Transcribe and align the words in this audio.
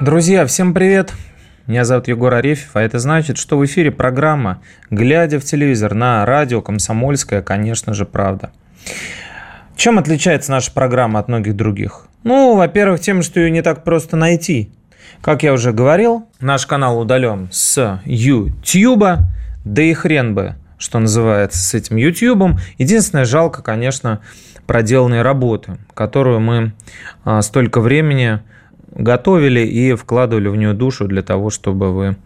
Друзья, 0.00 0.44
всем 0.44 0.74
привет! 0.74 1.12
Меня 1.68 1.84
зовут 1.84 2.08
Егор 2.08 2.34
Арефьев, 2.34 2.70
а 2.74 2.82
это 2.82 2.98
значит, 2.98 3.38
что 3.38 3.56
в 3.56 3.64
эфире 3.64 3.92
программа 3.92 4.60
«Глядя 4.90 5.38
в 5.38 5.44
телевизор» 5.44 5.94
на 5.94 6.26
радио 6.26 6.60
«Комсомольская», 6.60 7.42
конечно 7.42 7.94
же, 7.94 8.04
правда. 8.04 8.50
Чем 9.76 10.00
отличается 10.00 10.50
наша 10.50 10.72
программа 10.72 11.20
от 11.20 11.28
многих 11.28 11.54
других? 11.54 12.08
Ну, 12.24 12.56
во-первых, 12.56 13.00
тем, 13.00 13.22
что 13.22 13.38
ее 13.38 13.52
не 13.52 13.62
так 13.62 13.84
просто 13.84 14.16
найти. 14.16 14.68
Как 15.20 15.44
я 15.44 15.52
уже 15.52 15.72
говорил, 15.72 16.26
наш 16.40 16.66
канал 16.66 16.98
удален 16.98 17.48
с 17.52 18.00
YouTube, 18.04 19.20
да 19.64 19.82
и 19.82 19.94
хрен 19.94 20.34
бы, 20.34 20.56
что 20.76 20.98
называется, 20.98 21.58
с 21.58 21.72
этим 21.72 21.96
YouTube. 21.96 22.58
Единственное, 22.78 23.24
жалко, 23.24 23.62
конечно, 23.62 24.20
проделанной 24.66 25.22
работы, 25.22 25.78
которую 25.94 26.40
мы 26.40 26.72
а, 27.24 27.40
столько 27.42 27.80
времени 27.80 28.40
готовили 28.94 29.60
и 29.60 29.94
вкладывали 29.94 30.48
в 30.48 30.56
нее 30.56 30.72
душу 30.72 31.06
для 31.06 31.22
того, 31.22 31.50
чтобы 31.50 31.92
вы 31.92 32.16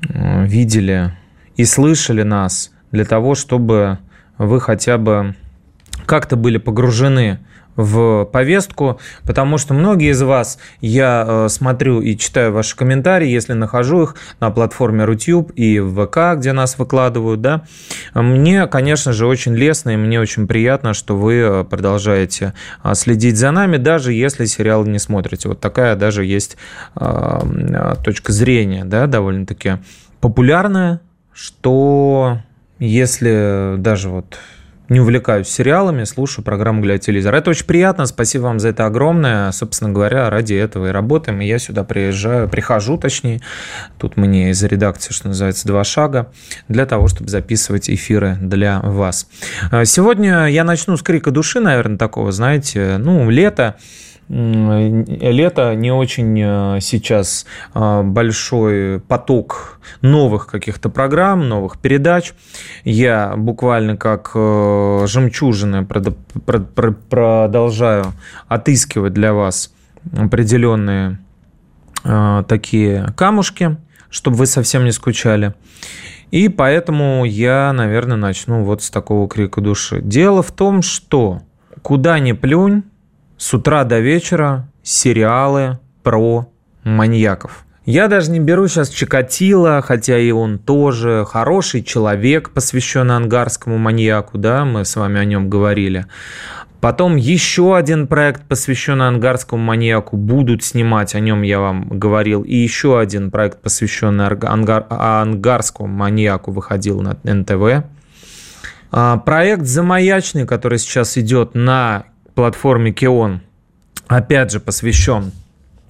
видели 0.00 1.12
и 1.56 1.64
слышали 1.64 2.22
нас, 2.22 2.72
для 2.90 3.04
того, 3.04 3.34
чтобы 3.34 3.98
вы 4.38 4.60
хотя 4.60 4.98
бы 4.98 5.34
как-то 6.06 6.36
были 6.36 6.58
погружены 6.58 7.38
в 7.76 8.24
повестку, 8.26 9.00
потому 9.24 9.58
что 9.58 9.74
многие 9.74 10.10
из 10.10 10.22
вас, 10.22 10.58
я 10.80 11.24
э, 11.26 11.48
смотрю 11.48 12.00
и 12.00 12.16
читаю 12.16 12.52
ваши 12.52 12.76
комментарии, 12.76 13.28
если 13.28 13.54
нахожу 13.54 14.04
их 14.04 14.16
на 14.40 14.50
платформе 14.50 15.04
Рутюб 15.04 15.52
и 15.56 15.80
в 15.80 16.06
ВК, 16.06 16.38
где 16.38 16.52
нас 16.52 16.78
выкладывают, 16.78 17.40
да, 17.40 17.62
мне, 18.14 18.66
конечно 18.66 19.12
же, 19.12 19.26
очень 19.26 19.54
лестно 19.54 19.90
и 19.90 19.96
мне 19.96 20.20
очень 20.20 20.46
приятно, 20.46 20.94
что 20.94 21.16
вы 21.16 21.34
э, 21.34 21.64
продолжаете 21.64 22.54
э, 22.84 22.94
следить 22.94 23.36
за 23.36 23.50
нами, 23.50 23.78
даже 23.78 24.12
если 24.12 24.44
сериал 24.44 24.84
не 24.84 24.98
смотрите. 24.98 25.48
Вот 25.48 25.60
такая 25.60 25.96
даже 25.96 26.24
есть 26.24 26.56
точка 26.94 28.32
зрения, 28.32 28.84
да, 28.84 29.06
довольно-таки 29.06 29.78
популярная, 30.20 31.00
что 31.32 32.38
если 32.78 33.74
даже 33.78 34.08
вот 34.08 34.38
не 34.88 35.00
увлекаюсь 35.00 35.48
сериалами, 35.48 36.04
слушаю 36.04 36.44
программу 36.44 36.82
«Для 36.82 36.98
телевизора». 36.98 37.36
Это 37.36 37.50
очень 37.50 37.66
приятно, 37.66 38.06
спасибо 38.06 38.42
вам 38.42 38.60
за 38.60 38.68
это 38.68 38.86
огромное. 38.86 39.50
Собственно 39.52 39.90
говоря, 39.90 40.28
ради 40.28 40.54
этого 40.54 40.88
и 40.88 40.90
работаем. 40.90 41.40
И 41.40 41.46
я 41.46 41.58
сюда 41.58 41.84
приезжаю, 41.84 42.48
прихожу, 42.48 42.98
точнее, 42.98 43.40
тут 43.98 44.16
мне 44.16 44.50
из 44.50 44.62
редакции, 44.62 45.12
что 45.12 45.28
называется, 45.28 45.66
два 45.66 45.84
шага, 45.84 46.30
для 46.68 46.84
того, 46.84 47.08
чтобы 47.08 47.30
записывать 47.30 47.88
эфиры 47.88 48.36
для 48.40 48.80
вас. 48.80 49.28
Сегодня 49.84 50.46
я 50.46 50.64
начну 50.64 50.96
с 50.96 51.02
крика 51.02 51.30
души, 51.30 51.60
наверное, 51.60 51.98
такого, 51.98 52.32
знаете, 52.32 52.96
ну, 52.98 53.30
лето, 53.30 53.76
лето 54.28 55.74
не 55.74 55.92
очень 55.92 56.40
э, 56.40 56.78
сейчас 56.80 57.44
э, 57.74 58.02
большой 58.02 59.00
поток 59.00 59.80
новых 60.00 60.46
каких-то 60.46 60.88
программ, 60.88 61.48
новых 61.48 61.78
передач. 61.78 62.32
Я 62.84 63.34
буквально 63.36 63.96
как 63.96 64.30
э, 64.34 65.04
жемчужины 65.06 65.86
продолжаю 67.10 68.06
отыскивать 68.48 69.12
для 69.12 69.32
вас 69.34 69.72
определенные 70.16 71.18
такие 72.48 73.12
камушки, 73.16 73.76
чтобы 74.10 74.38
вы 74.38 74.46
совсем 74.46 74.84
не 74.84 74.90
скучали. 74.90 75.54
И 76.32 76.48
поэтому 76.48 77.24
я, 77.24 77.72
наверное, 77.72 78.16
начну 78.16 78.64
вот 78.64 78.82
с 78.82 78.90
такого 78.90 79.28
крика 79.28 79.60
души. 79.60 80.00
Дело 80.02 80.42
в 80.42 80.50
том, 80.50 80.82
что 80.82 81.42
куда 81.82 82.18
ни 82.18 82.32
плюнь, 82.32 82.82
с 83.42 83.52
утра 83.52 83.82
до 83.82 83.98
вечера 83.98 84.68
сериалы 84.84 85.80
про 86.04 86.48
маньяков. 86.84 87.64
Я 87.84 88.06
даже 88.06 88.30
не 88.30 88.38
беру 88.38 88.68
сейчас 88.68 88.88
Чикатило, 88.88 89.82
хотя 89.82 90.16
и 90.16 90.30
он 90.30 90.60
тоже 90.60 91.26
хороший 91.28 91.82
человек, 91.82 92.50
посвященный 92.50 93.16
ангарскому 93.16 93.78
маньяку, 93.78 94.38
да, 94.38 94.64
мы 94.64 94.84
с 94.84 94.94
вами 94.94 95.18
о 95.18 95.24
нем 95.24 95.50
говорили. 95.50 96.06
Потом 96.80 97.16
еще 97.16 97.76
один 97.76 98.06
проект, 98.06 98.46
посвященный 98.46 99.08
ангарскому 99.08 99.60
маньяку, 99.60 100.16
будут 100.16 100.62
снимать, 100.62 101.16
о 101.16 101.18
нем 101.18 101.42
я 101.42 101.58
вам 101.58 101.88
говорил. 101.98 102.42
И 102.42 102.54
еще 102.54 103.00
один 103.00 103.32
проект, 103.32 103.60
посвященный 103.60 104.28
ангар, 104.28 104.86
ангарскому 104.88 105.88
маньяку, 105.88 106.52
выходил 106.52 107.00
на 107.00 107.18
НТВ. 107.24 107.84
А, 108.92 109.16
проект 109.16 109.64
«Замаячный», 109.64 110.46
который 110.46 110.78
сейчас 110.78 111.18
идет 111.18 111.56
на 111.56 112.04
платформе 112.34 112.92
Кион, 112.92 113.40
опять 114.06 114.50
же, 114.50 114.60
посвящен 114.60 115.32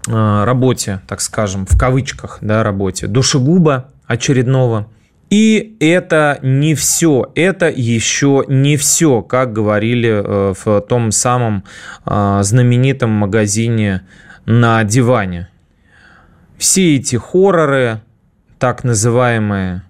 э, 0.09 0.45
работе, 0.45 1.01
так 1.07 1.21
скажем, 1.21 1.67
в 1.67 1.79
кавычках, 1.79 2.39
да, 2.41 2.63
работе 2.63 3.07
душегуба 3.07 3.91
очередного. 4.07 4.89
И 5.31 5.77
это 5.81 6.39
не 6.43 6.75
все, 6.75 7.33
это 7.35 7.71
еще 7.71 8.45
не 8.49 8.77
все, 8.77 9.23
как 9.23 9.53
говорили 9.53 10.11
э, 10.11 10.55
в 10.63 10.81
том 10.83 11.11
самом 11.11 11.65
э, 12.05 12.41
знаменитом 12.43 13.11
магазине 13.11 14.03
на 14.45 14.85
диване. 14.85 15.49
Все 16.59 16.97
эти 16.97 17.17
хорроры, 17.17 18.03
так 18.59 18.85
называемые, 18.85 19.83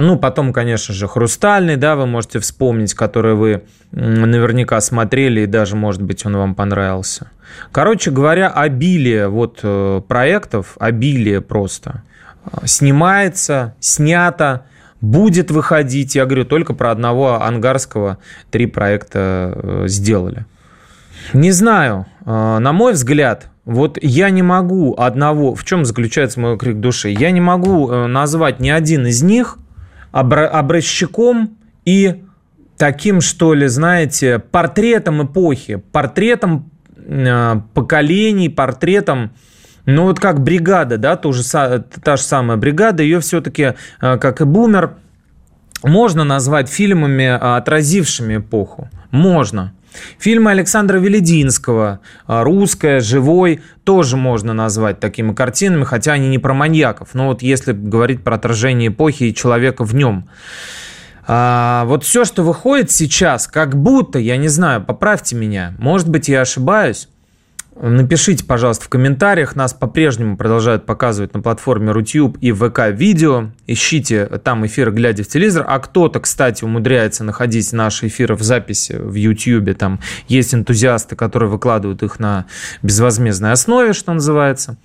ну, 0.00 0.18
потом, 0.18 0.52
конечно 0.52 0.92
же, 0.92 1.06
«Хрустальный», 1.06 1.76
да, 1.76 1.94
вы 1.94 2.06
можете 2.06 2.40
вспомнить, 2.40 2.94
который 2.94 3.34
вы 3.34 3.62
наверняка 3.92 4.80
смотрели, 4.80 5.42
и 5.42 5.46
даже, 5.46 5.76
может 5.76 6.02
быть, 6.02 6.26
он 6.26 6.36
вам 6.36 6.54
понравился. 6.56 7.30
Короче 7.70 8.10
говоря, 8.10 8.48
обилие 8.48 9.28
вот 9.28 9.60
э, 9.62 10.02
проектов, 10.08 10.76
обилие 10.80 11.40
просто. 11.40 12.02
А, 12.44 12.66
снимается, 12.66 13.76
снято, 13.78 14.66
будет 15.00 15.52
выходить. 15.52 16.16
Я 16.16 16.26
говорю, 16.26 16.44
только 16.44 16.74
про 16.74 16.90
одного 16.90 17.40
ангарского 17.40 18.18
три 18.50 18.66
проекта 18.66 19.52
э, 19.54 19.84
сделали. 19.86 20.44
Не 21.32 21.52
знаю, 21.52 22.06
а, 22.24 22.58
на 22.58 22.72
мой 22.72 22.94
взгляд, 22.94 23.48
вот 23.64 23.96
я 24.02 24.30
не 24.30 24.42
могу 24.42 24.96
одного, 24.98 25.54
в 25.54 25.64
чем 25.64 25.84
заключается 25.84 26.40
мой 26.40 26.58
крик 26.58 26.80
души, 26.80 27.10
я 27.10 27.30
не 27.30 27.40
могу 27.40 27.90
э, 27.90 28.06
назвать 28.08 28.58
ни 28.58 28.70
один 28.70 29.06
из 29.06 29.22
них– 29.22 29.58
образчиком 30.20 31.58
и 31.84 32.22
таким, 32.76 33.20
что 33.20 33.54
ли, 33.54 33.66
знаете, 33.66 34.38
портретом 34.38 35.26
эпохи, 35.26 35.76
портретом 35.92 36.70
э, 36.96 37.60
поколений, 37.74 38.48
портретом 38.48 39.32
ну 39.90 40.02
вот 40.02 40.20
как 40.20 40.42
бригада, 40.42 40.98
да, 40.98 41.16
тоже, 41.16 41.42
та 41.42 42.16
же 42.16 42.22
самая 42.22 42.58
бригада, 42.58 43.02
ее 43.02 43.20
все-таки, 43.20 43.72
э, 44.02 44.18
как 44.18 44.42
и 44.42 44.44
Бумер, 44.44 44.96
можно 45.82 46.24
назвать 46.24 46.68
фильмами, 46.68 47.22
э, 47.22 47.34
отразившими 47.34 48.36
эпоху. 48.36 48.90
Можно. 49.10 49.72
Фильмы 50.18 50.50
Александра 50.50 50.98
Велединского, 50.98 52.00
а, 52.26 52.44
«Русская», 52.44 53.00
«Живой» 53.00 53.62
тоже 53.84 54.16
можно 54.16 54.52
назвать 54.52 55.00
такими 55.00 55.32
картинами, 55.32 55.84
хотя 55.84 56.12
они 56.12 56.28
не 56.28 56.38
про 56.38 56.54
маньяков. 56.54 57.10
Но 57.14 57.28
вот 57.28 57.42
если 57.42 57.72
говорить 57.72 58.22
про 58.22 58.36
отражение 58.36 58.88
эпохи 58.88 59.24
и 59.24 59.34
человека 59.34 59.84
в 59.84 59.94
нем. 59.94 60.28
А, 61.26 61.84
вот 61.86 62.04
все, 62.04 62.24
что 62.24 62.42
выходит 62.42 62.90
сейчас, 62.90 63.46
как 63.46 63.76
будто, 63.76 64.18
я 64.18 64.36
не 64.36 64.48
знаю, 64.48 64.82
поправьте 64.82 65.36
меня, 65.36 65.74
может 65.78 66.08
быть, 66.08 66.28
я 66.28 66.40
ошибаюсь, 66.40 67.08
Напишите, 67.80 68.44
пожалуйста, 68.44 68.86
в 68.86 68.88
комментариях. 68.88 69.54
Нас 69.54 69.72
по-прежнему 69.72 70.36
продолжают 70.36 70.84
показывать 70.84 71.32
на 71.32 71.40
платформе 71.40 71.92
Рутюб 71.92 72.36
и 72.40 72.50
ВК 72.50 72.88
видео. 72.90 73.50
Ищите 73.68 74.26
там 74.26 74.66
эфиры, 74.66 74.90
глядя 74.90 75.22
в 75.22 75.28
телевизор. 75.28 75.64
А 75.68 75.78
кто-то, 75.78 76.18
кстати, 76.18 76.64
умудряется 76.64 77.22
находить 77.22 77.72
наши 77.72 78.08
эфиры 78.08 78.34
в 78.34 78.42
записи 78.42 78.96
в 78.98 79.14
Ютьюбе. 79.14 79.74
Там 79.74 80.00
есть 80.26 80.54
энтузиасты, 80.54 81.14
которые 81.14 81.48
выкладывают 81.50 82.02
их 82.02 82.18
на 82.18 82.46
безвозмездной 82.82 83.52
основе, 83.52 83.92
что 83.92 84.12
называется. 84.12 84.76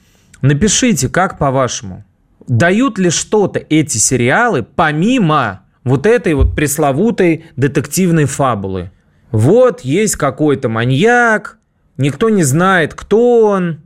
Напишите, 0.43 1.09
как 1.09 1.39
по-вашему, 1.39 2.05
дают 2.47 2.99
ли 2.99 3.09
что-то 3.09 3.57
эти 3.57 3.97
сериалы 3.97 4.61
помимо 4.61 5.61
вот 5.83 6.05
этой 6.05 6.35
вот 6.35 6.55
пресловутой 6.55 7.45
детективной 7.55 8.25
фабулы? 8.25 8.91
Вот 9.31 9.81
есть 9.81 10.15
какой-то 10.15 10.69
маньяк, 10.69 11.57
Никто 11.97 12.29
не 12.29 12.43
знает, 12.43 12.93
кто 12.93 13.47
он. 13.47 13.81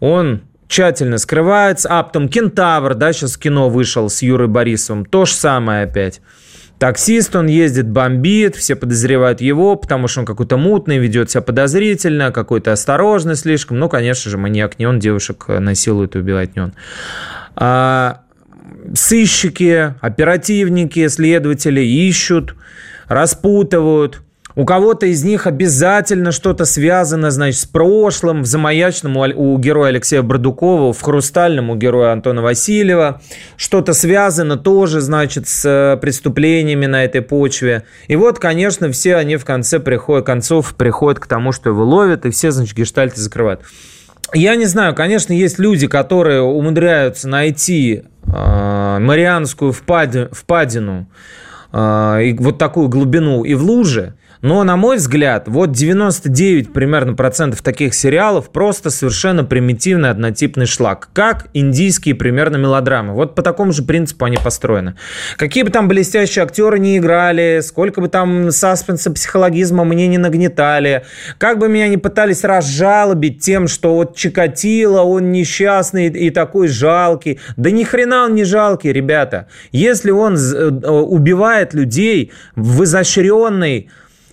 Он 0.00 0.42
тщательно 0.68 1.18
скрывается. 1.18 1.88
А 1.90 2.02
потом 2.02 2.28
Кентавр, 2.28 2.94
да, 2.94 3.12
сейчас 3.12 3.36
кино 3.36 3.68
вышел 3.68 4.08
с 4.08 4.22
Юрой 4.22 4.48
Борисовым, 4.48 5.04
то 5.04 5.24
же 5.24 5.34
самое 5.34 5.84
опять. 5.84 6.20
Таксист, 6.78 7.36
он 7.36 7.46
ездит, 7.46 7.88
бомбит, 7.88 8.56
все 8.56 8.74
подозревают 8.74 9.40
его, 9.40 9.76
потому 9.76 10.08
что 10.08 10.20
он 10.20 10.26
какой-то 10.26 10.56
мутный, 10.56 10.98
ведет 10.98 11.30
себя 11.30 11.40
подозрительно, 11.40 12.32
какой-то 12.32 12.72
осторожный 12.72 13.36
слишком. 13.36 13.78
Ну, 13.78 13.88
конечно 13.88 14.30
же, 14.30 14.36
маньяк 14.36 14.80
не 14.80 14.86
он, 14.86 14.98
девушек 14.98 15.44
насилует 15.46 16.16
и 16.16 16.18
убивает 16.18 16.56
не 16.56 16.62
он. 16.62 16.72
А, 17.54 18.22
сыщики, 18.94 19.94
оперативники, 20.00 21.06
следователи 21.06 21.82
ищут, 21.82 22.56
распутывают– 23.06 24.22
у 24.54 24.64
кого-то 24.64 25.06
из 25.06 25.24
них 25.24 25.46
обязательно 25.46 26.30
что-то 26.30 26.64
связано, 26.64 27.30
значит, 27.30 27.60
с 27.60 27.64
прошлым. 27.64 28.42
В 28.42 28.46
«Замаячном» 28.46 29.16
у 29.16 29.58
героя 29.58 29.88
Алексея 29.88 30.22
Бродукова, 30.22 30.92
в 30.92 31.00
«Хрустальном» 31.00 31.70
у 31.70 31.76
героя 31.76 32.12
Антона 32.12 32.42
Васильева. 32.42 33.20
Что-то 33.56 33.94
связано 33.94 34.56
тоже, 34.56 35.00
значит, 35.00 35.48
с 35.48 35.64
э, 35.64 35.96
преступлениями 35.96 36.86
на 36.86 37.04
этой 37.04 37.22
почве. 37.22 37.84
И 38.08 38.16
вот, 38.16 38.38
конечно, 38.38 38.92
все 38.92 39.16
они 39.16 39.36
в 39.36 39.44
конце 39.44 39.80
приходят, 39.80 40.26
концов 40.26 40.74
приходят 40.74 41.18
к 41.18 41.26
тому, 41.26 41.52
что 41.52 41.70
его 41.70 41.84
ловят, 41.84 42.26
и 42.26 42.30
все, 42.30 42.50
значит, 42.50 42.76
гештальты 42.76 43.20
закрывают. 43.20 43.62
Я 44.34 44.54
не 44.56 44.66
знаю, 44.66 44.94
конечно, 44.94 45.32
есть 45.32 45.58
люди, 45.58 45.86
которые 45.86 46.42
умудряются 46.42 47.28
найти 47.28 48.02
э, 48.26 48.98
Марианскую 49.00 49.72
впади, 49.72 50.28
впадину, 50.30 51.08
э, 51.72 52.24
и 52.24 52.34
вот 52.34 52.58
такую 52.58 52.88
глубину 52.88 53.44
и 53.44 53.54
в 53.54 53.62
луже– 53.62 54.14
но, 54.42 54.64
на 54.64 54.76
мой 54.76 54.96
взгляд, 54.96 55.44
вот 55.46 55.70
99 55.70 56.72
примерно 56.72 57.14
процентов 57.14 57.62
таких 57.62 57.94
сериалов 57.94 58.50
просто 58.50 58.90
совершенно 58.90 59.44
примитивный 59.44 60.10
однотипный 60.10 60.66
шлак. 60.66 61.10
Как 61.12 61.46
индийские 61.54 62.16
примерно 62.16 62.56
мелодрамы. 62.56 63.14
Вот 63.14 63.36
по 63.36 63.42
такому 63.42 63.72
же 63.72 63.84
принципу 63.84 64.24
они 64.24 64.36
построены. 64.36 64.96
Какие 65.36 65.62
бы 65.62 65.70
там 65.70 65.86
блестящие 65.86 66.42
актеры 66.42 66.80
не 66.80 66.98
играли, 66.98 67.60
сколько 67.62 68.00
бы 68.00 68.08
там 68.08 68.50
саспенса, 68.50 69.12
психологизма 69.12 69.84
мне 69.84 70.08
не 70.08 70.18
нагнетали, 70.18 71.04
как 71.38 71.58
бы 71.58 71.68
меня 71.68 71.86
не 71.86 71.96
пытались 71.96 72.42
разжалобить 72.42 73.40
тем, 73.40 73.68
что 73.68 73.94
вот 73.94 74.16
Чикатило, 74.16 75.02
он 75.02 75.30
несчастный 75.30 76.08
и 76.08 76.30
такой 76.30 76.66
жалкий. 76.66 77.38
Да 77.56 77.70
ни 77.70 77.84
хрена 77.84 78.24
он 78.24 78.34
не 78.34 78.42
жалкий, 78.42 78.92
ребята. 78.92 79.46
Если 79.70 80.10
он 80.10 80.36
э, 80.36 80.68
убивает 80.68 81.74
людей 81.74 82.32
в 82.56 82.82
изощренной 82.82 83.88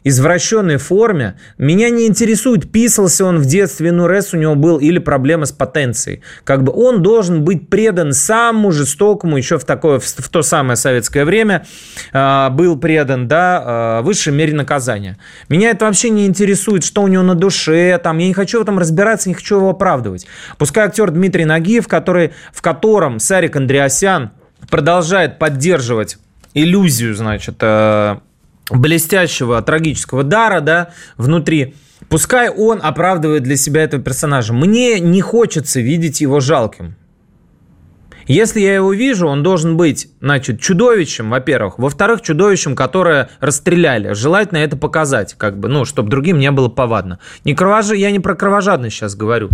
извращенной 0.10 0.78
форме. 0.78 1.36
Меня 1.58 1.90
не 1.90 2.08
интересует, 2.08 2.72
писался 2.72 3.26
он 3.26 3.38
в 3.38 3.46
детстве, 3.46 3.92
нурез 3.92 4.34
у 4.34 4.38
него 4.38 4.56
был 4.56 4.78
или 4.78 5.00
проблема 5.00 5.46
с 5.46 5.52
потенцией. 5.52 6.22
Как 6.44 6.64
бы 6.64 6.72
он 6.74 7.02
должен 7.02 7.44
быть 7.44 7.70
предан 7.70 8.14
самому 8.14 8.72
жестокому, 8.72 9.38
еще 9.38 9.58
в 9.58 9.66
такое, 9.66 10.00
в, 10.00 10.04
в 10.04 10.30
то 10.30 10.42
самое 10.42 10.76
советское 10.76 11.26
время 11.26 11.66
э, 12.12 12.50
был 12.52 12.78
предан, 12.78 13.28
да, 13.28 14.00
э, 14.00 14.04
высшей 14.04 14.34
мере 14.34 14.54
наказания. 14.54 15.18
Меня 15.48 15.72
это 15.72 15.86
вообще 15.86 16.10
не 16.10 16.26
интересует, 16.26 16.84
что 16.84 17.04
у 17.04 17.08
него 17.08 17.24
на 17.24 17.36
душе, 17.36 18.00
там, 18.04 18.18
я 18.18 18.28
не 18.28 18.34
хочу 18.34 18.60
в 18.60 18.64
этом 18.64 18.80
разбираться, 18.80 19.30
не 19.30 19.36
хочу 19.36 19.58
его 19.58 19.70
оправдывать. 19.70 20.28
Пускай 20.58 20.86
актер 20.86 21.12
Дмитрий 21.12 21.46
Нагиев, 21.46 21.88
который, 21.88 22.32
в 22.54 22.62
котором 22.62 23.20
Сарик 23.20 23.56
Андреасян 23.56 24.32
продолжает 24.70 25.40
поддерживать 25.40 26.18
иллюзию, 26.54 27.16
значит, 27.16 27.56
э, 27.62 28.18
блестящего 28.70 29.62
трагического 29.62 30.24
дара, 30.24 30.62
да, 30.62 30.90
внутри. 31.18 31.76
Пускай 32.08 32.50
он 32.50 32.80
оправдывает 32.82 33.44
для 33.44 33.56
себя 33.56 33.84
этого 33.84 34.02
персонажа. 34.02 34.54
Мне 34.54 35.00
не 35.00 35.22
хочется 35.22 35.82
видеть 35.82 36.22
его 36.22 36.40
жалким. 36.40 36.96
Если 38.26 38.60
я 38.62 38.76
его 38.76 38.94
вижу, 38.94 39.28
он 39.28 39.42
должен 39.42 39.76
быть, 39.76 40.08
значит, 40.22 40.62
чудовищем, 40.62 41.32
во-первых. 41.32 41.80
Во-вторых, 41.80 42.22
чудовищем, 42.22 42.76
которое 42.76 43.30
расстреляли. 43.40 44.14
Желательно 44.14 44.60
это 44.60 44.78
показать, 44.78 45.34
как 45.34 45.60
бы, 45.60 45.68
ну, 45.68 45.84
чтобы 45.84 46.10
другим 46.10 46.38
не 46.38 46.52
было 46.52 46.70
повадно. 46.70 47.18
Не 47.44 47.56
кровож... 47.56 47.88
Я 47.92 48.12
не 48.12 48.20
про 48.20 48.36
кровожадность 48.36 48.96
сейчас 48.96 49.16
говорю. 49.16 49.50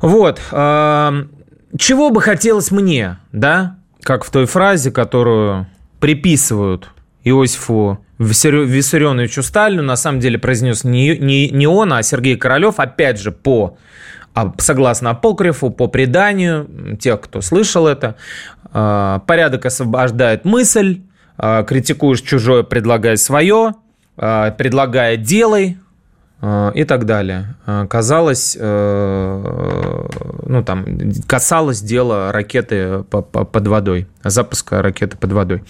Вот. 0.00 0.38
Чего 0.48 2.10
бы 2.10 2.20
хотелось 2.22 2.70
мне, 2.70 3.18
да? 3.32 3.76
Как 4.02 4.24
в 4.24 4.30
той 4.30 4.46
фразе, 4.46 4.90
которую 4.90 5.66
приписывают 6.00 6.90
Иосифу 7.22 8.03
Виссарионовичу 8.18 9.42
Сталину 9.42 9.82
на 9.82 9.96
самом 9.96 10.20
деле 10.20 10.38
произнес 10.38 10.84
не, 10.84 11.18
не, 11.18 11.50
не 11.50 11.66
он, 11.66 11.92
а 11.92 12.02
Сергей 12.02 12.36
Королев, 12.36 12.78
опять 12.78 13.20
же, 13.20 13.32
по 13.32 13.76
а, 14.34 14.52
согласно 14.58 15.10
апокрифу, 15.10 15.70
по 15.70 15.86
преданию, 15.86 16.96
тех, 17.00 17.20
кто 17.20 17.40
слышал 17.40 17.86
это, 17.86 18.16
а, 18.72 19.20
порядок 19.20 19.66
освобождает 19.66 20.44
мысль, 20.44 21.02
а, 21.38 21.62
критикуешь 21.62 22.20
чужое, 22.20 22.62
предлагай 22.62 23.16
свое, 23.16 23.74
предлагая 24.16 25.16
делай, 25.16 25.78
и 26.74 26.84
так 26.84 27.06
далее. 27.06 27.54
Казалось, 27.88 28.54
э, 28.60 30.06
ну 30.46 30.62
там, 30.62 30.84
касалось 31.26 31.80
дела 31.80 32.32
ракеты 32.32 33.02
под 33.04 33.66
водой, 33.66 34.08
запуска 34.22 34.82
ракеты 34.82 35.16
под 35.16 35.32
водой. 35.32 35.64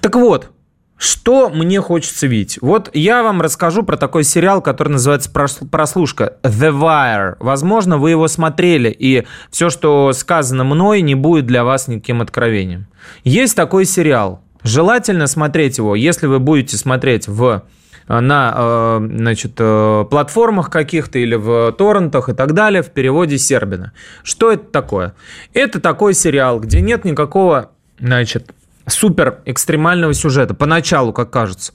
Так 0.00 0.14
вот, 0.14 0.50
что 0.98 1.50
мне 1.50 1.80
хочется 1.80 2.26
видеть? 2.26 2.58
Вот 2.62 2.90
я 2.94 3.22
вам 3.22 3.42
расскажу 3.42 3.82
про 3.82 3.96
такой 3.96 4.24
сериал, 4.24 4.62
который 4.62 4.90
называется 4.90 5.30
«Прослушка» 5.30 6.38
The 6.42 6.72
Wire. 6.72 7.36
Возможно, 7.38 7.98
вы 7.98 8.10
его 8.10 8.28
смотрели, 8.28 8.88
и 8.88 9.26
все, 9.50 9.68
что 9.68 10.12
сказано 10.12 10.64
мной, 10.64 11.02
не 11.02 11.14
будет 11.14 11.46
для 11.46 11.64
вас 11.64 11.88
никаким 11.88 12.22
откровением. 12.22 12.86
Есть 13.24 13.56
такой 13.56 13.84
сериал. 13.84 14.42
Желательно 14.62 15.26
смотреть 15.26 15.78
его, 15.78 15.94
если 15.94 16.26
вы 16.26 16.38
будете 16.38 16.76
смотреть 16.76 17.28
в 17.28 17.62
на 18.08 18.54
э, 18.56 19.08
значит, 19.16 19.54
э, 19.58 20.04
платформах 20.08 20.70
каких-то 20.70 21.18
или 21.18 21.34
в 21.34 21.72
торрентах 21.72 22.28
и 22.28 22.34
так 22.34 22.54
далее 22.54 22.82
в 22.82 22.90
переводе 22.90 23.36
Сербина. 23.36 23.92
Что 24.22 24.52
это 24.52 24.64
такое? 24.64 25.14
Это 25.54 25.80
такой 25.80 26.14
сериал, 26.14 26.60
где 26.60 26.80
нет 26.80 27.04
никакого 27.04 27.72
значит, 27.98 28.52
супер 28.86 29.40
экстремального 29.44 30.14
сюжета, 30.14 30.54
поначалу, 30.54 31.12
как 31.12 31.30
кажется. 31.30 31.72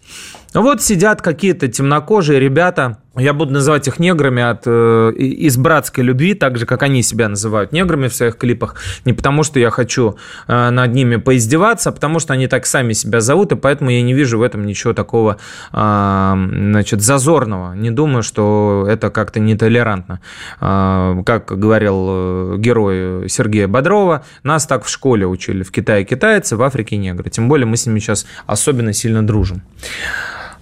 Вот 0.54 0.82
сидят 0.82 1.22
какие-то 1.22 1.70
темнокожие 1.70 2.40
ребята, 2.40 2.98
я 3.18 3.34
буду 3.34 3.54
называть 3.54 3.88
их 3.88 4.00
неграми 4.00 4.42
от, 4.42 4.64
э, 4.66 5.12
из 5.18 5.58
братской 5.58 6.02
любви, 6.04 6.34
так 6.34 6.58
же, 6.58 6.66
как 6.66 6.82
они 6.84 7.04
себя 7.04 7.28
называют 7.28 7.74
неграми 7.74 8.08
в 8.08 8.16
своих 8.16 8.38
клипах. 8.38 8.76
Не 9.04 9.12
потому, 9.12 9.44
что 9.44 9.60
я 9.60 9.70
хочу 9.70 10.16
э, 10.48 10.70
над 10.70 10.94
ними 10.94 11.18
поиздеваться, 11.18 11.90
а 11.90 11.92
потому, 11.92 12.20
что 12.20 12.34
они 12.34 12.48
так 12.48 12.66
сами 12.66 12.94
себя 12.94 13.20
зовут, 13.20 13.52
и 13.52 13.56
поэтому 13.56 13.90
я 13.90 14.02
не 14.02 14.14
вижу 14.14 14.40
в 14.40 14.42
этом 14.42 14.66
ничего 14.66 14.94
такого 14.94 15.38
э, 15.74 16.34
значит, 16.34 17.02
зазорного. 17.02 17.74
Не 17.74 17.92
думаю, 17.92 18.24
что 18.24 18.86
это 18.90 19.10
как-то 19.10 19.42
нетолерантно. 19.42 20.22
Э, 20.62 21.22
как 21.26 21.48
говорил 21.48 22.08
э, 22.10 22.56
герой 22.60 23.28
Сергея 23.28 23.68
Бодрова, 23.68 24.24
нас 24.44 24.66
так 24.66 24.86
в 24.86 24.90
школе 24.90 25.28
учили. 25.28 25.64
В 25.64 25.72
Китае 25.72 26.06
китайцы, 26.06 26.56
в 26.56 26.64
Африке 26.64 26.96
негры. 26.96 27.30
Тем 27.30 27.50
более 27.50 27.66
мы 27.66 27.76
с 27.76 27.86
ними 27.86 28.00
сейчас 28.00 28.26
особенно 28.48 28.94
сильно 28.94 29.26
дружим. 29.26 29.64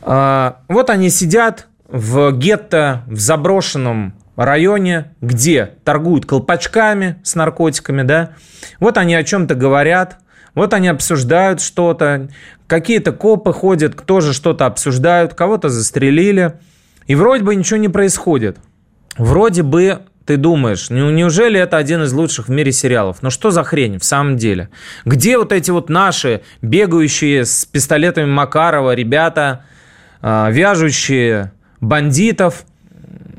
Э, 0.01 0.53
вот 0.67 0.89
они 0.89 1.09
сидят, 1.09 1.67
в 1.91 2.31
гетто, 2.33 3.03
в 3.07 3.19
заброшенном 3.19 4.13
районе, 4.35 5.15
где 5.21 5.71
торгуют 5.83 6.25
колпачками 6.25 7.19
с 7.23 7.35
наркотиками, 7.35 8.03
да, 8.03 8.33
вот 8.79 8.97
они 8.97 9.15
о 9.15 9.23
чем-то 9.23 9.55
говорят, 9.55 10.17
вот 10.55 10.73
они 10.73 10.87
обсуждают 10.87 11.61
что-то, 11.61 12.29
какие-то 12.67 13.11
копы 13.11 13.51
ходят, 13.51 14.05
тоже 14.05 14.33
что-то 14.33 14.65
обсуждают, 14.65 15.33
кого-то 15.33 15.69
застрелили, 15.69 16.59
и 17.07 17.15
вроде 17.15 17.43
бы 17.43 17.55
ничего 17.55 17.77
не 17.77 17.89
происходит. 17.89 18.57
Вроде 19.17 19.63
бы 19.63 20.03
ты 20.25 20.37
думаешь, 20.37 20.89
ну 20.89 21.09
неужели 21.09 21.59
это 21.59 21.77
один 21.77 22.03
из 22.03 22.13
лучших 22.13 22.47
в 22.47 22.51
мире 22.51 22.71
сериалов? 22.71 23.17
Ну 23.21 23.31
что 23.31 23.49
за 23.51 23.63
хрень 23.63 23.97
в 23.97 24.05
самом 24.05 24.37
деле? 24.37 24.69
Где 25.03 25.37
вот 25.37 25.51
эти 25.51 25.71
вот 25.71 25.89
наши 25.89 26.41
бегающие 26.61 27.45
с 27.45 27.65
пистолетами 27.65 28.27
Макарова 28.27 28.93
ребята, 28.93 29.41
а, 29.41 29.69
вяжущие 30.21 31.51
бандитов, 31.81 32.65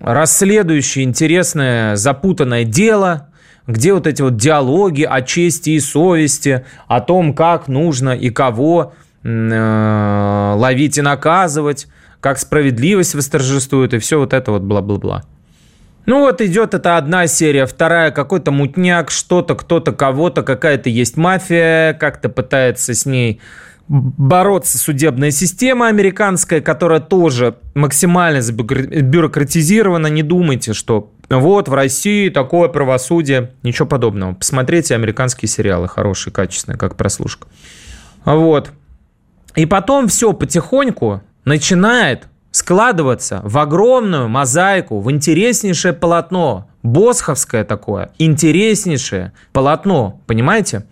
расследующий 0.00 1.02
интересное 1.02 1.96
запутанное 1.96 2.64
дело, 2.64 3.28
где 3.66 3.92
вот 3.92 4.06
эти 4.06 4.22
вот 4.22 4.36
диалоги 4.36 5.02
о 5.02 5.22
чести 5.22 5.70
и 5.70 5.80
совести, 5.80 6.64
о 6.88 7.00
том, 7.00 7.34
как 7.34 7.68
нужно 7.68 8.10
и 8.10 8.30
кого 8.30 8.94
э, 9.22 10.54
ловить 10.56 10.98
и 10.98 11.02
наказывать, 11.02 11.86
как 12.20 12.38
справедливость 12.38 13.14
восторжествует 13.14 13.94
и 13.94 13.98
все 13.98 14.18
вот 14.18 14.32
это 14.32 14.52
вот 14.52 14.62
бла-бла-бла. 14.62 15.24
Ну 16.06 16.20
вот 16.20 16.40
идет 16.40 16.74
это 16.74 16.96
одна 16.96 17.26
серия, 17.26 17.66
вторая 17.66 18.10
какой-то 18.10 18.50
мутняк, 18.50 19.10
что-то, 19.10 19.54
кто-то, 19.54 19.92
кого-то, 19.92 20.42
какая-то 20.42 20.88
есть 20.88 21.16
мафия, 21.16 21.92
как-то 21.92 22.28
пытается 22.30 22.94
с 22.94 23.06
ней 23.06 23.40
бороться 23.90 24.78
судебная 24.78 25.32
система 25.32 25.88
американская, 25.88 26.60
которая 26.60 27.00
тоже 27.00 27.56
максимально 27.74 28.40
бюрократизирована. 28.52 30.06
Не 30.06 30.22
думайте, 30.22 30.74
что 30.74 31.10
Вот, 31.28 31.68
в 31.68 31.74
России 31.74 32.28
такое 32.28 32.68
правосудие. 32.68 33.52
Ничего 33.64 33.86
подобного. 33.88 34.34
Посмотрите 34.34 34.94
американские 34.94 35.48
сериалы 35.48 35.88
хорошие, 35.88 36.32
качественные, 36.32 36.78
как 36.78 36.96
прослушка. 36.96 37.48
Вот. 38.24 38.70
И 39.56 39.66
потом 39.66 40.06
все 40.06 40.32
потихоньку 40.32 41.22
начинает 41.44 42.28
складываться 42.52 43.40
в 43.44 43.58
огромную 43.58 44.28
мозаику, 44.28 45.00
в 45.00 45.10
интереснейшее 45.10 45.94
полотно, 45.94 46.68
босховское 46.82 47.64
такое, 47.64 48.10
интереснейшее 48.18 49.32
полотно, 49.52 50.20
понимаете? 50.26 50.84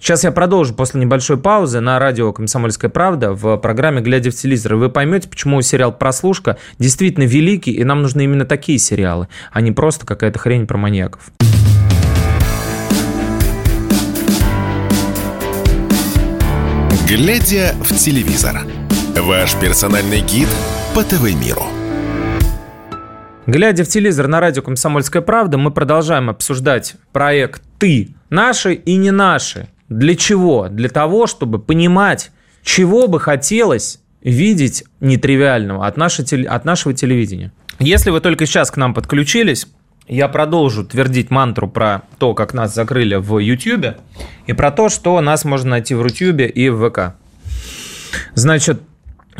Сейчас 0.00 0.22
я 0.22 0.30
продолжу 0.30 0.74
после 0.74 1.00
небольшой 1.00 1.38
паузы 1.38 1.80
на 1.80 1.98
радио 1.98 2.32
«Комсомольская 2.32 2.88
правда» 2.88 3.32
в 3.32 3.56
программе 3.56 4.00
«Глядя 4.00 4.30
в 4.30 4.34
телевизор». 4.34 4.76
Вы 4.76 4.90
поймете, 4.90 5.28
почему 5.28 5.60
сериал 5.60 5.92
«Прослушка» 5.92 6.56
действительно 6.78 7.24
великий, 7.24 7.72
и 7.72 7.82
нам 7.82 8.02
нужны 8.02 8.22
именно 8.22 8.44
такие 8.44 8.78
сериалы, 8.78 9.26
а 9.50 9.60
не 9.60 9.72
просто 9.72 10.06
какая-то 10.06 10.38
хрень 10.38 10.68
про 10.68 10.78
маньяков. 10.78 11.32
«Глядя 17.08 17.74
в 17.80 17.92
телевизор»– 17.96 18.60
ваш 19.16 19.56
персональный 19.56 20.20
гид 20.20 20.48
по 20.94 21.02
ТВ-миру. 21.02 21.64
Глядя 23.46 23.82
в 23.82 23.88
телевизор 23.88 24.28
на 24.28 24.38
радио 24.38 24.62
«Комсомольская 24.62 25.22
правда», 25.22 25.58
мы 25.58 25.72
продолжаем 25.72 26.30
обсуждать 26.30 26.94
проект 27.12 27.62
«Ты» 27.78 28.10
наши 28.30 28.74
и 28.74 28.94
не 28.94 29.10
наши– 29.10 29.68
для 29.88 30.14
чего? 30.14 30.68
Для 30.68 30.88
того, 30.88 31.26
чтобы 31.26 31.58
понимать, 31.58 32.30
чего 32.62 33.08
бы 33.08 33.20
хотелось 33.20 34.00
видеть 34.22 34.84
нетривиального 35.00 35.86
от, 35.86 35.96
нашей, 35.96 36.42
от 36.42 36.64
нашего 36.64 36.94
телевидения. 36.94 37.52
Если 37.78 38.10
вы 38.10 38.20
только 38.20 38.46
сейчас 38.46 38.70
к 38.70 38.76
нам 38.76 38.92
подключились, 38.92 39.66
я 40.08 40.28
продолжу 40.28 40.84
твердить 40.84 41.30
мантру 41.30 41.68
про 41.68 42.02
то, 42.18 42.34
как 42.34 42.54
нас 42.54 42.74
закрыли 42.74 43.16
в 43.16 43.38
YouTube, 43.38 43.96
и 44.46 44.52
про 44.52 44.70
то, 44.70 44.88
что 44.88 45.20
нас 45.20 45.44
можно 45.44 45.70
найти 45.70 45.94
в 45.94 46.04
YouTube 46.04 46.40
и 46.40 46.68
в 46.70 46.88
ВК. 46.88 47.14
Значит, 48.34 48.80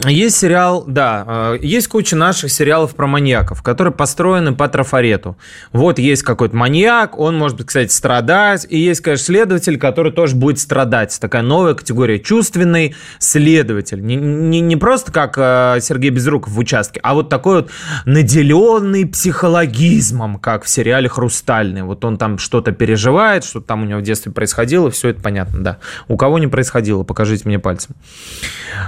есть 0.06 0.36
сериал, 0.36 0.84
да, 0.86 1.24
э, 1.26 1.58
есть 1.60 1.88
куча 1.88 2.14
наших 2.14 2.52
сериалов 2.52 2.94
про 2.94 3.06
маньяков, 3.08 3.62
которые 3.62 3.92
построены 3.92 4.54
по 4.54 4.68
трафарету. 4.68 5.36
Вот 5.72 5.98
есть 5.98 6.22
какой-то 6.22 6.54
маньяк, 6.54 7.18
он 7.18 7.36
может, 7.36 7.64
кстати, 7.64 7.90
страдать, 7.90 8.66
и 8.68 8.78
есть, 8.78 9.00
конечно, 9.00 9.24
следователь, 9.24 9.76
который 9.78 10.12
тоже 10.12 10.36
будет 10.36 10.60
страдать. 10.60 11.18
Такая 11.20 11.42
новая 11.42 11.74
категория, 11.74 12.20
чувственный 12.20 12.94
следователь. 13.18 14.00
Не, 14.00 14.14
не, 14.14 14.60
не 14.60 14.76
просто 14.76 15.10
как 15.10 15.34
э, 15.36 15.78
Сергей 15.80 16.10
Безруков 16.10 16.52
в 16.52 16.58
участке, 16.58 17.00
а 17.02 17.14
вот 17.14 17.28
такой 17.28 17.62
вот 17.62 17.70
наделенный 18.04 19.04
психологизмом, 19.04 20.38
как 20.38 20.64
в 20.64 20.68
сериале 20.68 21.08
«Хрустальный». 21.08 21.82
Вот 21.82 22.04
он 22.04 22.18
там 22.18 22.38
что-то 22.38 22.70
переживает, 22.70 23.42
что 23.42 23.60
там 23.60 23.82
у 23.82 23.84
него 23.84 23.98
в 23.98 24.02
детстве 24.02 24.30
происходило, 24.30 24.90
все 24.92 25.08
это 25.08 25.20
понятно, 25.22 25.64
да. 25.64 25.78
У 26.06 26.16
кого 26.16 26.38
не 26.38 26.46
происходило, 26.46 27.02
покажите 27.02 27.42
мне 27.46 27.58
пальцем. 27.58 27.96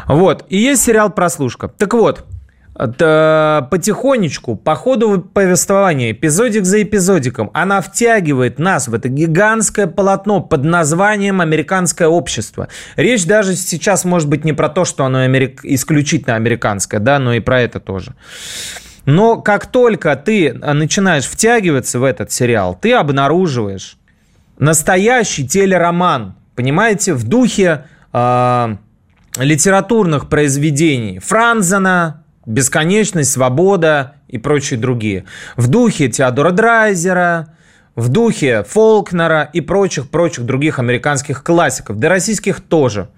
Вот, 0.07 0.45
и 0.49 0.57
есть 0.57 0.83
сериал 0.83 1.00
сериал 1.00 1.11
«Прослушка». 1.11 1.69
Так 1.69 1.95
вот, 1.95 2.25
потихонечку, 2.75 4.57
по 4.57 4.75
ходу 4.75 5.21
повествования, 5.21 6.12
эпизодик 6.12 6.64
за 6.64 6.83
эпизодиком, 6.83 7.50
она 7.54 7.80
втягивает 7.80 8.59
нас 8.59 8.88
в 8.88 8.95
это 8.95 9.09
гигантское 9.09 9.87
полотно 9.87 10.40
под 10.40 10.64
названием 10.64 11.40
«Американское 11.40 12.09
общество». 12.09 12.69
Речь 12.97 13.26
даже 13.26 13.54
сейчас 13.54 14.04
может 14.04 14.28
быть 14.28 14.45
не 14.45 14.52
про 14.52 14.69
то, 14.69 14.85
что 14.85 15.04
оно 15.04 15.21
америк... 15.21 15.61
исключительно 15.62 16.37
американское, 16.37 17.00
да, 17.00 17.19
но 17.19 17.33
и 17.33 17.40
про 17.40 17.62
это 17.62 17.80
тоже. 17.80 18.14
Но 19.07 19.40
как 19.40 19.66
только 19.66 20.14
ты 20.16 20.52
начинаешь 20.52 21.25
втягиваться 21.25 21.99
в 21.99 22.04
этот 22.04 22.30
сериал, 22.30 22.78
ты 22.80 22.92
обнаруживаешь 22.92 23.97
настоящий 24.59 25.49
телероман, 25.49 26.35
понимаете, 26.54 27.14
в 27.14 27.25
духе... 27.25 27.87
Э 28.12 28.76
литературных 29.40 30.28
произведений 30.28 31.18
Франзена, 31.18 32.25
«Бесконечность», 32.47 33.32
«Свобода» 33.32 34.14
и 34.28 34.38
прочие 34.38 34.78
другие. 34.78 35.25
В 35.56 35.68
духе 35.68 36.09
Теодора 36.09 36.52
Драйзера, 36.52 37.54
в 37.97 38.09
духе 38.09 38.64
Фолкнера 38.68 39.49
и 39.52 39.61
прочих-прочих 39.61 40.44
других 40.44 40.78
американских 40.78 41.42
классиков, 41.42 41.99
да 41.99 42.09
российских 42.09 42.61
тоже. 42.61 43.09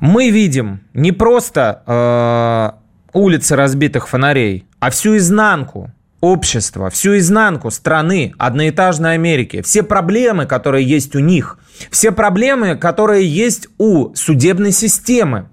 Мы 0.00 0.30
видим 0.30 0.80
не 0.92 1.12
просто 1.12 1.82
э, 1.86 2.70
улицы 3.12 3.56
разбитых 3.56 4.08
фонарей, 4.08 4.66
а 4.80 4.90
всю 4.90 5.16
изнанку 5.16 5.90
общества, 6.20 6.90
всю 6.90 7.16
изнанку 7.18 7.70
страны, 7.70 8.34
одноэтажной 8.38 9.14
Америки, 9.14 9.62
все 9.62 9.82
проблемы, 9.82 10.46
которые 10.46 10.86
есть 10.86 11.14
у 11.14 11.20
них, 11.20 11.58
все 11.90 12.12
проблемы, 12.12 12.76
которые 12.76 13.26
есть 13.26 13.68
у 13.78 14.14
судебной 14.14 14.72
системы, 14.72 15.48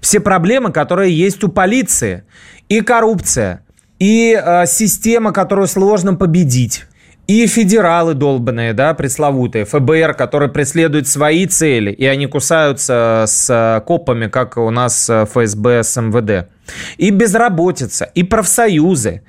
все 0.00 0.20
проблемы, 0.20 0.72
которые 0.72 1.16
есть 1.16 1.42
у 1.44 1.48
полиции, 1.48 2.24
и 2.68 2.80
коррупция, 2.80 3.64
и 3.98 4.38
э, 4.40 4.66
система, 4.66 5.32
которую 5.32 5.66
сложно 5.66 6.14
победить, 6.14 6.84
и 7.26 7.46
федералы 7.46 8.14
долбанные, 8.14 8.72
да, 8.72 8.94
пресловутые, 8.94 9.64
ФБР, 9.64 10.14
которые 10.14 10.50
преследуют 10.50 11.08
свои 11.08 11.46
цели, 11.46 11.90
и 11.90 12.04
они 12.06 12.26
кусаются 12.26 13.24
с 13.26 13.82
копами, 13.86 14.28
как 14.28 14.56
у 14.56 14.70
нас 14.70 15.08
ФСБ 15.08 15.82
с 15.82 16.00
МВД. 16.00 16.48
И 16.96 17.10
безработица, 17.10 18.04
и 18.04 18.22
профсоюзы, 18.22 19.22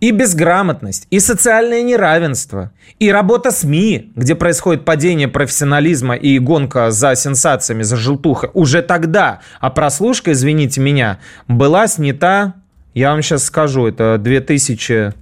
и 0.00 0.10
безграмотность, 0.10 1.06
и 1.10 1.20
социальное 1.20 1.82
неравенство, 1.82 2.72
и 2.98 3.10
работа 3.10 3.50
СМИ, 3.50 4.12
где 4.16 4.34
происходит 4.34 4.84
падение 4.84 5.28
профессионализма 5.28 6.14
и 6.14 6.38
гонка 6.38 6.90
за 6.90 7.14
сенсациями, 7.14 7.82
за 7.82 7.96
желтухой. 7.96 8.50
Уже 8.54 8.82
тогда, 8.82 9.40
а 9.60 9.70
прослушка, 9.70 10.32
извините 10.32 10.80
меня, 10.80 11.18
была 11.46 11.86
снята, 11.86 12.54
я 12.94 13.12
вам 13.12 13.22
сейчас 13.22 13.44
скажу, 13.44 13.86
это 13.86 14.18
2000 14.18 15.14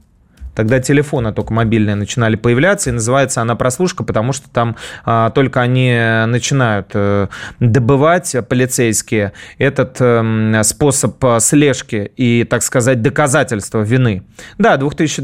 Тогда 0.56 0.80
телефоны 0.80 1.34
только 1.34 1.52
мобильные 1.52 1.96
начинали 1.96 2.34
появляться, 2.34 2.88
и 2.88 2.92
называется 2.94 3.42
она 3.42 3.56
прослушка, 3.56 4.04
потому 4.04 4.32
что 4.32 4.48
там 4.48 4.76
а, 5.04 5.28
только 5.30 5.60
они 5.60 5.92
начинают 6.26 6.92
а, 6.94 7.28
добывать 7.60 8.34
полицейские 8.48 9.34
этот 9.58 9.98
а, 10.00 10.62
способ 10.64 11.22
слежки 11.40 12.10
и, 12.16 12.44
так 12.44 12.62
сказать, 12.62 13.02
доказательства 13.02 13.82
вины. 13.82 14.22
Да, 14.56 14.78
2000, 14.78 15.20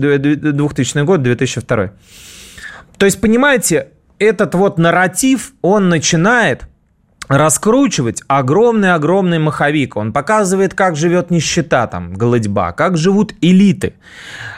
2000 0.52 1.04
год, 1.04 1.22
2002. 1.22 1.92
То 2.98 3.06
есть, 3.06 3.18
понимаете, 3.18 3.88
этот 4.18 4.54
вот 4.54 4.76
нарратив, 4.76 5.54
он 5.62 5.88
начинает 5.88 6.64
раскручивать 7.32 8.22
огромный-огромный 8.28 9.38
маховик. 9.38 9.96
Он 9.96 10.12
показывает, 10.12 10.74
как 10.74 10.96
живет 10.96 11.30
нищета, 11.30 11.86
там, 11.86 12.12
голодьба, 12.12 12.72
как 12.72 12.98
живут 12.98 13.34
элиты, 13.40 13.94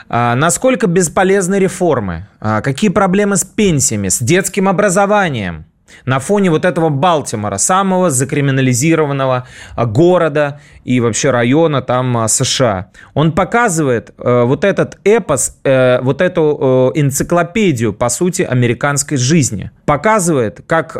а, 0.09 0.35
насколько 0.35 0.87
бесполезны 0.87 1.55
реформы, 1.55 2.27
а, 2.39 2.61
какие 2.61 2.89
проблемы 2.89 3.37
с 3.37 3.45
пенсиями, 3.45 4.09
с 4.09 4.19
детским 4.19 4.67
образованием. 4.67 5.65
На 6.03 6.19
фоне 6.19 6.49
вот 6.49 6.65
этого 6.65 6.89
Балтимора, 6.89 7.57
самого 7.57 8.09
закриминализированного 8.09 9.47
а, 9.75 9.85
города 9.85 10.59
и 10.83 10.99
вообще 10.99 11.31
района 11.31 11.81
там 11.81 12.27
США. 12.27 12.89
Он 13.13 13.31
показывает 13.31 14.13
э, 14.17 14.43
вот 14.43 14.65
этот 14.65 14.97
эпос, 15.05 15.57
э, 15.63 16.01
вот 16.01 16.21
эту 16.21 16.91
э, 16.95 16.99
энциклопедию, 16.99 17.93
по 17.93 18.09
сути, 18.09 18.41
американской 18.41 19.17
жизни. 19.17 19.71
Показывает, 19.85 20.61
как 20.67 20.93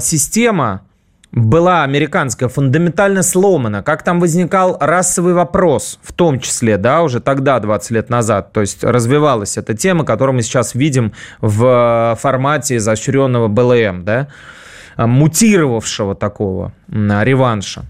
система 0.00 0.82
была 1.32 1.82
американская 1.82 2.48
фундаментально 2.50 3.22
сломана, 3.22 3.82
как 3.82 4.02
там 4.02 4.20
возникал 4.20 4.76
расовый 4.78 5.32
вопрос, 5.32 5.98
в 6.02 6.12
том 6.12 6.38
числе, 6.38 6.76
да, 6.76 7.02
уже 7.02 7.20
тогда, 7.20 7.58
20 7.58 7.90
лет 7.90 8.10
назад, 8.10 8.52
то 8.52 8.60
есть 8.60 8.84
развивалась 8.84 9.56
эта 9.56 9.74
тема, 9.74 10.04
которую 10.04 10.36
мы 10.36 10.42
сейчас 10.42 10.74
видим 10.74 11.12
в 11.40 12.16
формате 12.20 12.76
изощренного 12.76 13.48
БЛМ, 13.48 14.04
да, 14.04 14.28
мутировавшего 14.98 16.14
такого 16.14 16.74
реванша. 16.88 17.84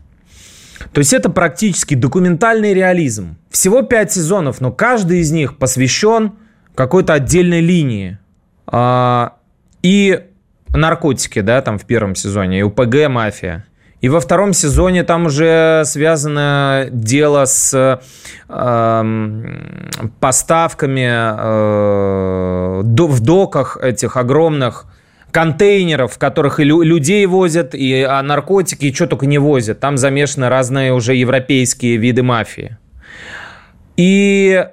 То 0.93 0.99
есть 0.99 1.13
это 1.13 1.29
практически 1.29 1.95
документальный 1.95 2.75
реализм. 2.75 3.37
Всего 3.51 3.83
пять 3.83 4.13
сезонов, 4.13 4.61
но 4.61 4.73
каждый 4.73 5.21
из 5.21 5.31
них 5.33 5.57
посвящен 5.57 6.33
какой-то 6.75 7.15
отдельной 7.15 7.61
линии. 7.61 8.19
А, 8.67 9.37
и 9.83 10.27
наркотики, 10.75 11.41
да, 11.41 11.61
там 11.63 11.79
в 11.79 11.85
первом 11.85 12.15
сезоне, 12.15 12.61
и 12.61 12.63
УПГ 12.63 13.09
«Мафия». 13.09 13.65
И 14.01 14.09
во 14.09 14.19
втором 14.19 14.53
сезоне 14.53 15.05
там 15.05 15.27
уже 15.27 15.83
связано 15.85 16.89
дело 16.91 17.45
с 17.45 18.01
э, 18.49 19.03
поставками 20.19 21.09
э, 21.09 22.83
в 22.83 23.21
доках 23.21 23.79
этих 23.81 24.17
огромных 24.17 24.87
контейнеров, 25.31 26.15
в 26.15 26.19
которых 26.19 26.59
и 26.59 26.65
людей 26.65 27.25
возят, 27.27 27.77
и 27.77 28.03
а 28.03 28.21
наркотики, 28.23 28.87
и 28.87 28.93
что 28.93 29.07
только 29.07 29.27
не 29.27 29.39
возят. 29.39 29.79
Там 29.79 29.97
замешаны 29.97 30.49
разные 30.49 30.93
уже 30.93 31.15
европейские 31.15 31.97
виды 31.97 32.25
мафии. 32.25 32.77
И 33.97 34.67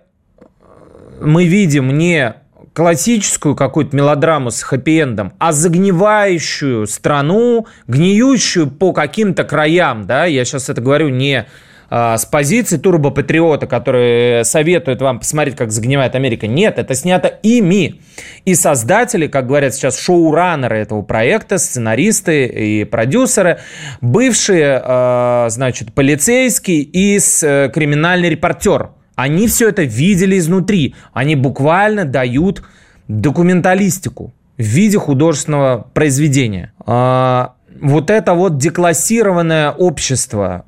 мы 1.22 1.46
видим 1.46 1.96
не 1.98 2.34
классическую 2.74 3.56
какую-то 3.56 3.96
мелодраму 3.96 4.52
с 4.52 4.64
хэппи-эндом, 4.64 5.34
а 5.38 5.52
загнивающую 5.52 6.88
страну, 6.88 7.68
гниющую 7.88 8.68
по 8.68 8.94
каким-то 8.94 9.44
краям, 9.44 10.06
да, 10.06 10.26
я 10.26 10.46
сейчас 10.46 10.70
это 10.70 10.82
говорю 10.82 11.10
не 11.10 11.48
а, 11.90 12.18
с 12.18 12.26
позиции 12.26 12.78
турбопатриота, 12.78 13.66
который 13.66 14.46
советует 14.46 15.02
вам 15.02 15.20
посмотреть, 15.20 15.56
как 15.56 15.72
загнивает 15.72 16.16
Америка. 16.16 16.48
Нет, 16.48 16.78
это 16.78 16.94
снято 16.94 17.28
ими. 17.28 18.02
И 18.46 18.54
создатели, 18.56 19.28
как 19.28 19.48
говорят 19.48 19.74
сейчас, 19.74 20.00
шоураннеры 20.00 20.78
этого 20.78 21.02
проекта, 21.02 21.58
сценаристы 21.58 22.46
и 22.46 22.84
продюсеры, 22.84 23.60
бывшие, 24.02 24.82
а, 24.84 25.48
значит, 25.50 25.94
полицейский 25.94 26.82
и 26.82 27.20
э, 27.42 27.70
криминальный 27.74 28.30
репортер. 28.30 28.92
Они 29.20 29.48
все 29.48 29.68
это 29.68 29.84
видели 29.84 30.38
изнутри. 30.38 30.96
Они 31.12 31.36
буквально 31.36 32.06
дают 32.06 32.64
документалистику 33.10 34.34
в 34.58 34.62
виде 34.62 34.98
художественного 34.98 35.90
произведения. 35.94 36.72
А, 36.86 37.56
вот 37.82 38.12
это 38.12 38.34
вот 38.34 38.58
деклассированное 38.58 39.72
общество, 39.72 40.64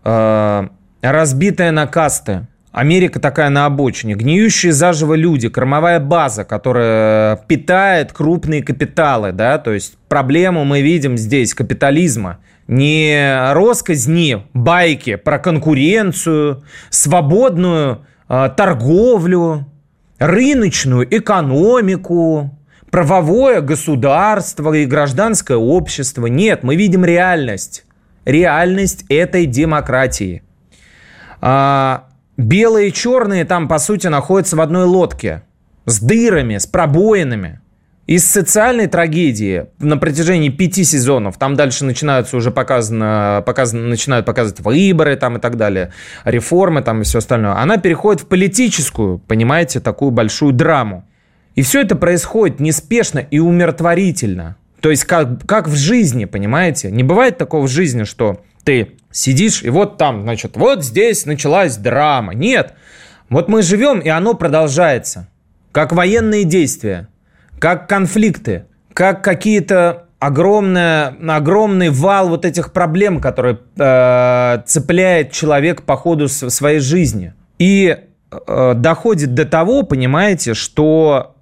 разбитая 1.01 1.71
на 1.71 1.87
касты. 1.87 2.47
Америка 2.73 3.21
такая 3.21 3.49
на 3.49 3.65
обочине. 3.67 4.15
Гниющие 4.15 4.73
заживо 4.73 5.13
люди, 5.13 5.47
кормовая 5.47 6.01
база, 6.01 6.43
которая 6.43 7.37
питает 7.47 8.11
крупные 8.11 8.61
капиталы, 8.63 9.31
да, 9.31 9.59
то 9.59 9.71
есть 9.71 9.97
проблему 10.09 10.65
мы 10.65 10.81
видим 10.81 11.17
здесь 11.17 11.53
капитализма. 11.53 12.39
Не 12.67 13.53
росказни, 13.53 14.43
байки 14.53 15.15
про 15.15 15.39
конкуренцию, 15.39 16.63
свободную 16.89 18.05
торговлю, 18.55 19.65
рыночную 20.19 21.07
экономику, 21.17 22.57
правовое 22.89 23.61
государство 23.61 24.73
и 24.73 24.85
гражданское 24.85 25.57
общество. 25.57 26.27
Нет, 26.27 26.63
мы 26.63 26.75
видим 26.75 27.03
реальность. 27.03 27.85
Реальность 28.25 29.05
этой 29.09 29.45
демократии– 29.45 30.43
а, 31.41 32.05
белые 32.37 32.89
и 32.89 32.93
черные 32.93 33.45
там, 33.45 33.67
по 33.67 33.79
сути, 33.79 34.07
находятся 34.07 34.55
в 34.55 34.61
одной 34.61 34.85
лодке. 34.85 35.43
С 35.85 35.99
дырами, 35.99 36.57
с 36.57 36.67
пробоинами. 36.67 37.59
Из 38.07 38.25
социальной 38.25 38.87
трагедии 38.87 39.67
на 39.79 39.95
протяжении 39.95 40.49
пяти 40.49 40.83
сезонов, 40.83 41.37
там 41.37 41.55
дальше 41.55 41.85
начинаются 41.85 42.35
уже 42.35 42.51
показано, 42.51 43.43
показано, 43.45 43.87
начинают 43.87 44.25
показывать 44.25 44.59
выборы 44.59 45.15
там 45.15 45.37
и 45.37 45.39
так 45.39 45.55
далее, 45.55 45.93
реформы 46.25 46.81
там 46.81 47.01
и 47.01 47.03
все 47.03 47.19
остальное, 47.19 47.53
она 47.53 47.77
переходит 47.77 48.23
в 48.23 48.27
политическую, 48.27 49.19
понимаете, 49.19 49.79
такую 49.79 50.11
большую 50.11 50.51
драму. 50.51 51.07
И 51.55 51.61
все 51.61 51.81
это 51.81 51.95
происходит 51.95 52.59
неспешно 52.59 53.19
и 53.19 53.39
умиротворительно. 53.39 54.55
То 54.79 54.89
есть 54.89 55.05
как, 55.05 55.45
как 55.45 55.67
в 55.67 55.75
жизни, 55.75 56.25
понимаете? 56.25 56.89
Не 56.89 57.03
бывает 57.03 57.37
такого 57.37 57.67
в 57.67 57.69
жизни, 57.69 58.03
что 58.03 58.41
ты 58.63 58.93
сидишь, 59.11 59.61
и 59.63 59.69
вот 59.69 59.97
там, 59.97 60.23
значит, 60.23 60.57
вот 60.57 60.83
здесь 60.83 61.25
началась 61.25 61.77
драма. 61.77 62.33
Нет, 62.33 62.73
вот 63.29 63.47
мы 63.47 63.61
живем, 63.61 63.99
и 63.99 64.09
оно 64.09 64.33
продолжается. 64.33 65.27
Как 65.71 65.93
военные 65.93 66.43
действия, 66.43 67.07
как 67.61 67.87
конфликты, 67.87 68.65
как 68.91 69.23
какие-то 69.23 70.07
огромная, 70.17 71.15
огромный 71.29 71.89
вал 71.91 72.29
вот 72.29 72.43
этих 72.43 72.73
проблем, 72.73 73.21
который 73.21 73.59
э, 73.77 74.63
цепляет 74.65 75.31
человек 75.31 75.83
по 75.83 75.95
ходу 75.95 76.27
своей 76.27 76.79
жизни. 76.79 77.35
И 77.59 77.97
э, 78.31 78.73
доходит 78.75 79.35
до 79.35 79.45
того, 79.45 79.83
понимаете, 79.83 80.55
что 80.55 81.35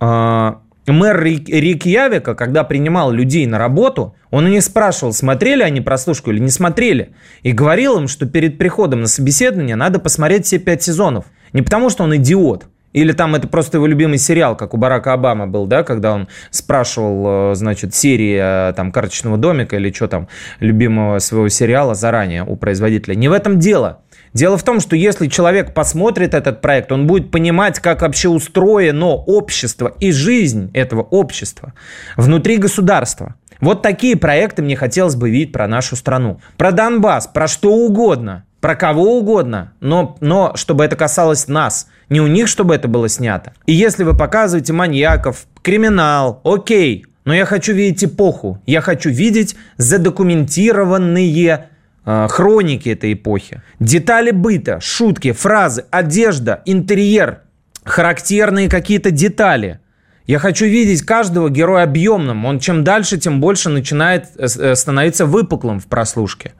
э, 0.00 0.52
Мэр 0.86 1.20
Рикьявика, 1.20 2.36
когда 2.36 2.62
принимал 2.62 3.10
людей 3.10 3.44
на 3.46 3.58
работу, 3.58 4.14
он 4.30 4.44
у 4.44 4.48
них 4.48 4.62
спрашивал, 4.62 5.12
смотрели 5.12 5.64
они 5.64 5.80
прослушку 5.80 6.30
или 6.30 6.38
не 6.38 6.50
смотрели. 6.50 7.16
И 7.42 7.50
говорил 7.50 7.98
им, 7.98 8.06
что 8.06 8.26
перед 8.26 8.56
приходом 8.56 9.00
на 9.00 9.08
собеседование 9.08 9.74
надо 9.74 9.98
посмотреть 9.98 10.46
все 10.46 10.60
пять 10.60 10.84
сезонов. 10.84 11.24
Не 11.52 11.62
потому, 11.62 11.90
что 11.90 12.04
он 12.04 12.14
идиот, 12.14 12.66
или 12.96 13.12
там 13.12 13.34
это 13.34 13.46
просто 13.46 13.76
его 13.76 13.86
любимый 13.86 14.16
сериал, 14.16 14.56
как 14.56 14.72
у 14.72 14.78
Барака 14.78 15.12
Обамы 15.12 15.46
был, 15.46 15.66
да, 15.66 15.82
когда 15.82 16.14
он 16.14 16.28
спрашивал, 16.50 17.52
э, 17.52 17.54
значит, 17.54 17.94
серии 17.94 18.70
э, 18.70 18.72
там 18.72 18.90
карточного 18.90 19.36
домика 19.36 19.76
или 19.76 19.92
что 19.92 20.08
там, 20.08 20.28
любимого 20.60 21.18
своего 21.18 21.50
сериала 21.50 21.94
заранее 21.94 22.42
у 22.42 22.56
производителя. 22.56 23.14
Не 23.14 23.28
в 23.28 23.34
этом 23.34 23.58
дело. 23.58 24.00
Дело 24.32 24.56
в 24.56 24.62
том, 24.62 24.80
что 24.80 24.96
если 24.96 25.26
человек 25.26 25.74
посмотрит 25.74 26.32
этот 26.32 26.62
проект, 26.62 26.90
он 26.90 27.06
будет 27.06 27.30
понимать, 27.30 27.80
как 27.80 28.00
вообще 28.00 28.30
устроено 28.30 29.08
общество 29.08 29.94
и 30.00 30.10
жизнь 30.10 30.70
этого 30.72 31.02
общества 31.02 31.74
внутри 32.16 32.56
государства. 32.56 33.34
Вот 33.60 33.82
такие 33.82 34.16
проекты 34.16 34.62
мне 34.62 34.74
хотелось 34.74 35.16
бы 35.16 35.28
видеть 35.28 35.52
про 35.52 35.68
нашу 35.68 35.96
страну. 35.96 36.40
Про 36.56 36.72
Донбасс, 36.72 37.26
про 37.26 37.46
что 37.46 37.74
угодно, 37.74 38.45
про 38.60 38.74
кого 38.74 39.18
угодно, 39.18 39.72
но, 39.80 40.16
но 40.20 40.52
чтобы 40.54 40.84
это 40.84 40.96
касалось 40.96 41.48
нас, 41.48 41.88
не 42.08 42.20
у 42.20 42.26
них, 42.26 42.48
чтобы 42.48 42.74
это 42.74 42.88
было 42.88 43.08
снято. 43.08 43.52
И 43.66 43.72
если 43.72 44.04
вы 44.04 44.16
показываете 44.16 44.72
маньяков, 44.72 45.46
криминал, 45.62 46.40
окей, 46.44 47.06
но 47.24 47.34
я 47.34 47.44
хочу 47.44 47.72
видеть 47.72 48.04
эпоху, 48.04 48.62
я 48.66 48.80
хочу 48.80 49.10
видеть 49.10 49.56
задокументированные 49.76 51.68
Э, 52.08 52.28
хроники 52.30 52.88
этой 52.88 53.14
эпохи. 53.14 53.62
Детали 53.80 54.30
быта, 54.30 54.80
шутки, 54.80 55.32
фразы, 55.32 55.84
одежда, 55.90 56.62
интерьер, 56.64 57.40
характерные 57.84 58.68
какие-то 58.68 59.10
детали. 59.10 59.80
Я 60.24 60.38
хочу 60.38 60.66
видеть 60.66 61.02
каждого 61.02 61.50
героя 61.50 61.82
объемным. 61.82 62.44
Он 62.44 62.60
чем 62.60 62.84
дальше, 62.84 63.18
тем 63.18 63.40
больше 63.40 63.70
начинает 63.70 64.26
э, 64.36 64.46
э, 64.46 64.76
становиться 64.76 65.26
выпуклым 65.26 65.80
в 65.80 65.86
прослушке. 65.86 66.52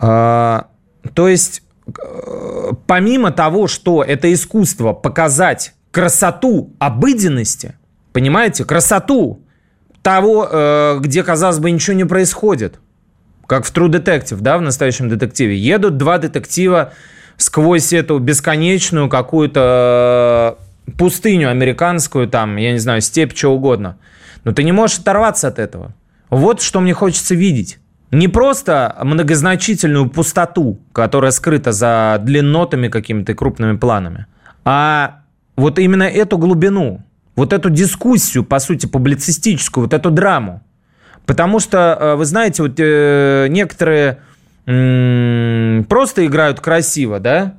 А, 0.00 0.68
то 1.14 1.28
есть, 1.28 1.62
помимо 2.86 3.30
того, 3.30 3.66
что 3.66 4.02
это 4.02 4.32
искусство 4.32 4.92
показать 4.92 5.74
красоту 5.90 6.74
обыденности, 6.78 7.76
понимаете, 8.12 8.64
красоту 8.64 9.40
того, 10.02 10.98
где, 11.00 11.22
казалось 11.22 11.58
бы, 11.58 11.70
ничего 11.70 11.96
не 11.96 12.04
происходит– 12.04 12.80
как 13.48 13.64
в 13.64 13.72
True 13.72 13.88
Detective, 13.88 14.38
да, 14.40 14.58
в 14.58 14.62
настоящем 14.62 15.08
детективе. 15.08 15.56
Едут 15.56 15.96
два 15.96 16.18
детектива 16.18 16.92
сквозь 17.38 17.94
эту 17.94 18.18
бесконечную 18.18 19.08
какую-то 19.08 20.58
э, 20.86 20.92
пустыню 20.92 21.50
американскую, 21.50 22.28
там, 22.28 22.56
я 22.56 22.72
не 22.72 22.78
знаю, 22.78 23.00
степь, 23.00 23.34
что 23.34 23.54
угодно. 23.54 23.96
Но 24.44 24.52
ты 24.52 24.64
не 24.64 24.72
можешь 24.72 24.98
оторваться 24.98 25.48
от 25.48 25.58
этого. 25.58 25.94
Вот 26.28 26.60
что 26.60 26.80
мне 26.80 26.92
хочется 26.92 27.34
видеть. 27.34 27.78
Не 28.10 28.28
просто 28.28 28.96
многозначительную 29.02 30.08
пустоту, 30.08 30.78
которая 30.92 31.30
скрыта 31.30 31.72
за 31.72 32.18
длиннотами 32.22 32.88
какими-то 32.88 33.34
крупными 33.34 33.76
планами, 33.76 34.26
а 34.64 35.20
вот 35.56 35.78
именно 35.78 36.04
эту 36.04 36.38
глубину, 36.38 37.02
вот 37.36 37.52
эту 37.52 37.68
дискуссию, 37.70 38.44
по 38.44 38.58
сути, 38.58 38.86
публицистическую, 38.86 39.84
вот 39.84 39.94
эту 39.94 40.10
драму. 40.10 40.62
Потому 41.26 41.60
что, 41.60 41.96
э, 42.00 42.14
вы 42.14 42.24
знаете, 42.24 42.62
вот 42.62 42.74
э, 42.78 43.46
некоторые 43.50 44.20
просто 44.64 46.26
играют 46.26 46.60
красиво, 46.60 47.20
да, 47.20 47.54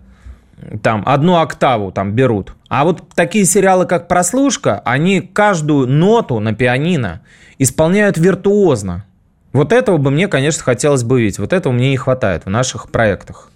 там 0.83 1.01
одну 1.07 1.37
октаву 1.37 1.91
там 1.91 2.11
берут. 2.11 2.53
А 2.67 2.83
вот 2.83 3.03
такие 3.15 3.45
сериалы, 3.45 3.87
как 3.87 4.07
«Прослушка», 4.07 4.81
они 4.85 5.21
каждую 5.21 5.87
ноту 5.87 6.39
на 6.39 6.53
пианино 6.53 7.21
исполняют 7.57 8.17
виртуозно. 8.17 9.05
Вот 9.51 9.73
этого 9.73 9.97
бы 9.97 10.11
мне, 10.11 10.27
конечно, 10.27 10.63
хотелось 10.63 11.03
бы 11.03 11.21
видеть. 11.21 11.39
Вот 11.39 11.53
этого 11.53 11.73
мне 11.73 11.89
не 11.89 11.97
хватает 11.97 12.45
в 12.45 12.49
наших 12.49 12.91
проектах. 12.91 13.49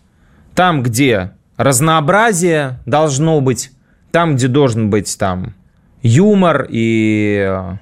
Там, 0.55 0.81
где 0.83 1.31
разнообразие 1.57 2.79
должно 2.85 3.41
быть, 3.41 3.71
там, 4.11 4.35
где 4.35 4.47
должен 4.47 4.89
быть 4.89 5.17
там 5.17 5.53
юмор 6.01 6.67
и 6.69 7.45
э, 7.47 7.77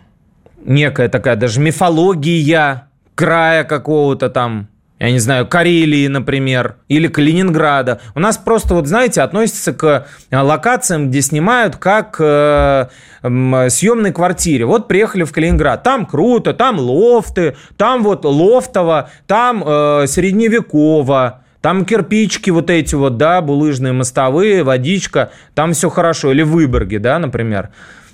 некая 0.64 1.10
такая 1.10 1.36
даже 1.36 1.60
мифология 1.60 2.88
края 3.16 3.64
какого-то 3.64 4.30
там, 4.30 4.68
я 5.02 5.12
не 5.12 5.18
знаю, 5.18 5.48
Карелии, 5.48 6.06
например, 6.06 6.76
или 6.88 7.08
Калининграда. 7.08 8.00
У 8.14 8.20
нас 8.20 8.38
просто, 8.38 8.76
вот 8.76 8.86
знаете, 8.86 9.24
относится 9.24 9.74
к 9.74 10.06
э, 10.30 10.38
локациям, 10.40 11.10
где 11.10 11.24
снимают 11.24 11.78
как 11.78 12.18
э, 12.20 12.86
э, 13.24 13.70
съемной 13.70 14.12
квартире. 14.12 14.66
Вот 14.66 14.88
приехали 14.88 15.24
в 15.24 15.32
Калининград, 15.32 15.82
там 15.82 16.06
круто, 16.06 16.54
там 16.54 16.78
лофты, 16.78 17.56
там 17.78 18.04
вот 18.04 18.26
лофтово, 18.26 19.10
там 19.26 19.64
э, 19.66 20.06
средневеково, 20.06 21.42
там 21.62 21.84
кирпичики 21.84 22.52
вот 22.52 22.70
эти 22.70 22.94
вот, 22.94 23.18
да, 23.18 23.42
булыжные 23.42 23.94
мостовые, 23.94 24.62
водичка, 24.62 25.32
там 25.56 25.74
все 25.74 25.90
хорошо. 25.90 26.32
Или 26.32 26.44
в 26.44 26.52
Выборге, 26.52 27.00
да, 27.00 27.18
например. 27.18 27.70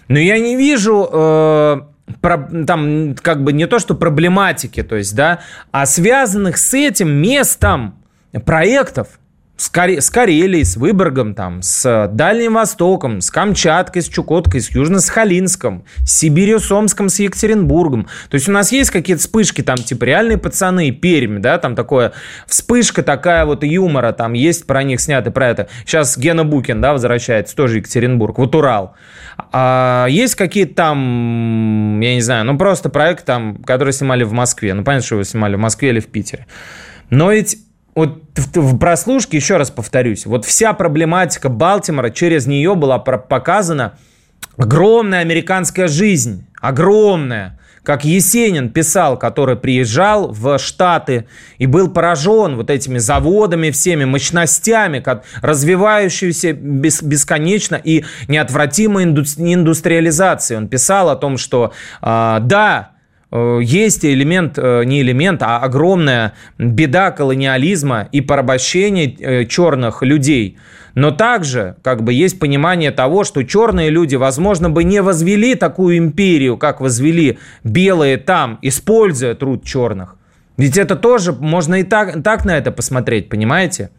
Но 0.07 0.19
я 0.19 0.39
не 0.39 0.55
вижу... 0.55 1.09
Э, 1.11 1.81
там 2.21 3.15
как 3.15 3.43
бы 3.43 3.53
не 3.53 3.67
то, 3.67 3.79
что 3.79 3.95
проблематики, 3.95 4.83
то 4.83 4.95
есть, 4.95 5.15
да, 5.15 5.39
а 5.71 5.85
связанных 5.85 6.57
с 6.57 6.73
этим 6.73 7.09
местом 7.09 7.95
проектов. 8.45 9.19
С, 9.57 9.69
Кор... 9.69 9.89
с 9.89 10.09
Карелией, 10.09 10.63
с 10.63 10.77
Выборгом, 10.77 11.33
там, 11.33 11.61
с 11.61 12.09
Дальним 12.13 12.53
Востоком, 12.53 13.21
с 13.21 13.31
Камчаткой, 13.31 14.03
с 14.03 14.07
Чукоткой, 14.07 14.61
с 14.61 14.69
Южно-Сахалинском, 14.71 15.83
с 16.05 16.11
Сибирью, 16.11 16.59
с 16.59 16.71
Омском, 16.71 17.09
с 17.09 17.19
Екатеринбургом. 17.19 18.07
То 18.29 18.35
есть 18.35 18.47
у 18.47 18.51
нас 18.51 18.71
есть 18.71 18.91
какие-то 18.91 19.21
вспышки, 19.21 19.61
там, 19.61 19.77
типа, 19.77 20.05
реальные 20.05 20.37
пацаны, 20.37 20.91
Пермь, 20.91 21.41
да, 21.41 21.57
там 21.57 21.75
такое, 21.75 22.13
вспышка 22.45 23.03
такая 23.03 23.45
вот 23.45 23.63
юмора, 23.63 24.13
там, 24.13 24.33
есть 24.33 24.67
про 24.67 24.83
них 24.83 25.01
сняты, 25.01 25.31
про 25.31 25.49
это. 25.49 25.67
Сейчас 25.85 26.17
Гена 26.17 26.45
Букин, 26.45 26.79
да, 26.79 26.93
возвращается, 26.93 27.55
тоже 27.55 27.77
Екатеринбург, 27.77 28.37
вот 28.37 28.55
Урал. 28.55 28.95
А 29.51 30.05
есть 30.09 30.35
какие-то 30.35 30.75
там, 30.75 31.99
я 32.01 32.13
не 32.15 32.21
знаю, 32.21 32.45
ну, 32.45 32.57
просто 32.57 32.89
проект 32.89 33.25
там, 33.25 33.57
который 33.63 33.93
снимали 33.93 34.23
в 34.23 34.33
Москве. 34.33 34.73
Ну, 34.73 34.83
понятно, 34.83 35.05
что 35.05 35.15
его 35.15 35.23
снимали 35.23 35.55
в 35.55 35.59
Москве 35.59 35.89
или 35.89 35.99
в 35.99 36.07
Питере. 36.07 36.45
Но 37.09 37.31
ведь 37.31 37.57
вот 37.97 38.21
в 38.35 38.77
прослушке, 38.77 39.37
еще 39.37 39.57
раз 39.57 39.71
повторюсь, 39.71 40.27
вот 40.27 40.45
вся 40.45 40.73
проблематика 40.73 41.49
Балтимора, 41.49 42.11
через 42.11 42.45
нее 42.45 42.75
была 42.75 42.99
показана 42.99 43.97
огромная 44.55 45.21
американская 45.21 45.87
жизнь, 45.87 46.45
огромная. 46.61 47.57
Как 47.81 48.05
Есенин 48.05 48.69
писал, 48.69 49.17
который 49.17 49.55
приезжал 49.55 50.31
в 50.31 50.59
Штаты 50.59 51.25
и 51.57 51.65
был 51.65 51.89
поражен 51.89 52.55
вот 52.55 52.69
этими 52.69 52.99
заводами, 52.99 53.71
всеми 53.71 54.05
мощностями, 54.05 54.99
как 54.99 55.23
развивающейся 55.41 56.53
бесконечно 56.53 57.81
и 57.83 58.05
неотвратимой 58.27 59.05
индустриализацией. 59.05 60.59
Он 60.59 60.67
писал 60.67 61.09
о 61.09 61.15
том, 61.15 61.39
что 61.39 61.73
э, 62.03 62.37
да, 62.41 62.91
есть 63.31 64.05
элемент, 64.05 64.57
э, 64.57 64.83
не 64.85 65.01
элемент, 65.01 65.43
а 65.43 65.59
огромная 65.59 66.33
беда 66.57 67.11
колониализма 67.11 68.07
и 68.11 68.21
порабощения 68.21 69.13
э, 69.19 69.45
черных 69.45 70.01
людей. 70.01 70.57
Но 70.95 71.11
также 71.11 71.75
как 71.83 72.03
бы 72.03 72.13
есть 72.13 72.39
понимание 72.39 72.91
того, 72.91 73.23
что 73.23 73.43
черные 73.43 73.89
люди, 73.89 74.15
возможно, 74.15 74.69
бы 74.69 74.83
не 74.83 75.01
возвели 75.01 75.55
такую 75.55 75.97
империю, 75.97 76.57
как 76.57 76.79
возвели 76.79 77.37
белые 77.63 78.17
там, 78.17 78.59
используя 78.61 79.35
труд 79.35 79.63
черных. 79.63 80.15
Ведь 80.55 80.77
это 80.77 80.95
тоже 80.95 81.33
можно 81.33 81.75
и 81.75 81.83
так, 81.83 82.23
так 82.23 82.45
на 82.45 82.57
это 82.57 82.71
посмотреть, 82.71 83.29
понимаете? 83.29 83.91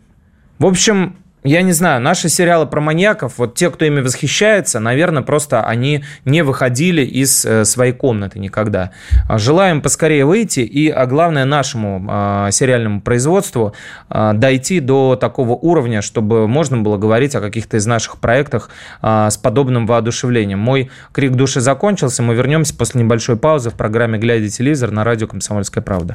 В 0.59 0.67
общем, 0.67 1.17
я 1.44 1.62
не 1.62 1.72
знаю, 1.72 2.01
наши 2.01 2.29
сериалы 2.29 2.66
про 2.66 2.81
маньяков, 2.81 3.35
вот 3.38 3.55
те, 3.55 3.70
кто 3.70 3.85
ими 3.85 4.01
восхищается, 4.01 4.81
наверное, 4.81 5.22
просто 5.22 5.62
они 5.62 6.05
не 6.24 6.42
выходили 6.42 7.03
из 7.03 7.44
э, 7.44 7.64
своей 7.64 7.92
комнаты 7.92 8.38
никогда. 8.38 8.90
А 9.29 9.38
желаем 9.38 9.81
поскорее 9.81 10.24
выйти 10.24 10.61
и, 10.61 10.88
а 10.88 11.07
главное, 11.07 11.44
нашему 11.44 12.05
э, 12.09 12.48
сериальному 12.51 13.01
производству 13.01 13.72
э, 14.11 14.33
дойти 14.35 14.81
до 14.81 15.16
такого 15.16 15.53
уровня, 15.53 16.03
чтобы 16.03 16.48
можно 16.48 16.79
было 16.79 16.96
говорить 16.96 17.35
о 17.35 17.40
каких-то 17.40 17.77
из 17.77 17.87
наших 17.87 18.18
проектах 18.18 18.70
э, 19.01 19.29
с 19.31 19.37
подобным 19.37 19.87
воодушевлением. 19.87 20.59
Мой 20.59 20.90
крик 21.12 21.33
души 21.33 21.61
закончился, 21.61 22.22
мы 22.22 22.35
вернемся 22.35 22.74
после 22.74 23.03
небольшой 23.03 23.37
паузы 23.37 23.70
в 23.70 23.74
программе 23.74 24.18
«Глядя 24.18 24.48
телевизор» 24.48 24.90
на 24.90 25.05
радио 25.05 25.29
«Комсомольская 25.29 25.83
правда». 25.83 26.14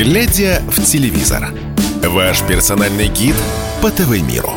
Глядя 0.00 0.62
в 0.68 0.80
телевизор. 0.84 1.48
Ваш 2.04 2.46
персональный 2.46 3.08
гид 3.08 3.34
по 3.82 3.90
ТВ-миру. 3.90 4.52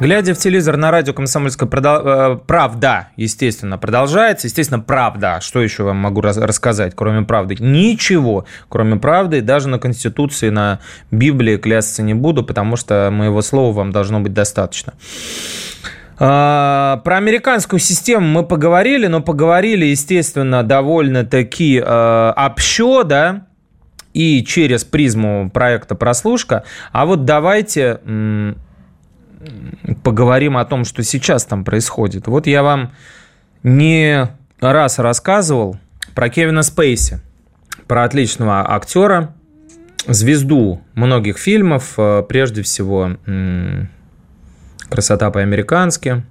Глядя 0.00 0.32
в 0.32 0.38
телевизор 0.38 0.78
на 0.78 0.90
радио 0.90 1.12
«Комсомольская. 1.12 1.68
Э, 1.70 2.38
правда», 2.46 3.08
естественно, 3.16 3.76
продолжается. 3.76 4.46
Естественно, 4.46 4.80
правда. 4.80 5.40
Что 5.42 5.60
еще 5.60 5.82
вам 5.82 5.98
могу 5.98 6.22
рассказать, 6.22 6.94
кроме 6.96 7.26
правды? 7.26 7.56
Ничего, 7.60 8.46
кроме 8.70 8.96
правды. 8.96 9.42
Даже 9.42 9.68
на 9.68 9.78
Конституции, 9.78 10.48
на 10.48 10.80
Библии 11.10 11.58
клясться 11.58 12.02
не 12.02 12.14
буду, 12.14 12.42
потому 12.42 12.76
что 12.76 13.10
моего 13.12 13.42
слова 13.42 13.74
вам 13.74 13.92
должно 13.92 14.20
быть 14.20 14.32
достаточно. 14.32 14.94
А, 16.18 17.02
про 17.04 17.18
американскую 17.18 17.80
систему 17.80 18.26
мы 18.26 18.44
поговорили, 18.44 19.08
но 19.08 19.20
поговорили, 19.20 19.84
естественно, 19.84 20.62
довольно-таки 20.62 21.82
э, 21.84 22.32
общо, 22.34 23.02
да, 23.02 23.46
и 24.14 24.44
через 24.44 24.84
призму 24.84 25.50
проекта 25.50 25.94
«Прослушка». 25.94 26.64
А 26.92 27.06
вот 27.06 27.24
давайте 27.24 28.00
поговорим 30.04 30.56
о 30.56 30.64
том, 30.64 30.84
что 30.84 31.02
сейчас 31.02 31.44
там 31.44 31.64
происходит. 31.64 32.26
Вот 32.28 32.46
я 32.46 32.62
вам 32.62 32.92
не 33.62 34.28
раз 34.60 34.98
рассказывал 34.98 35.76
про 36.14 36.28
Кевина 36.28 36.62
Спейси, 36.62 37.20
про 37.88 38.04
отличного 38.04 38.72
актера, 38.72 39.34
звезду 40.06 40.82
многих 40.94 41.38
фильмов, 41.38 41.94
э, 41.96 42.22
прежде 42.28 42.62
всего 42.62 43.16
«Красота 44.88 45.30
по-американски», 45.30 46.24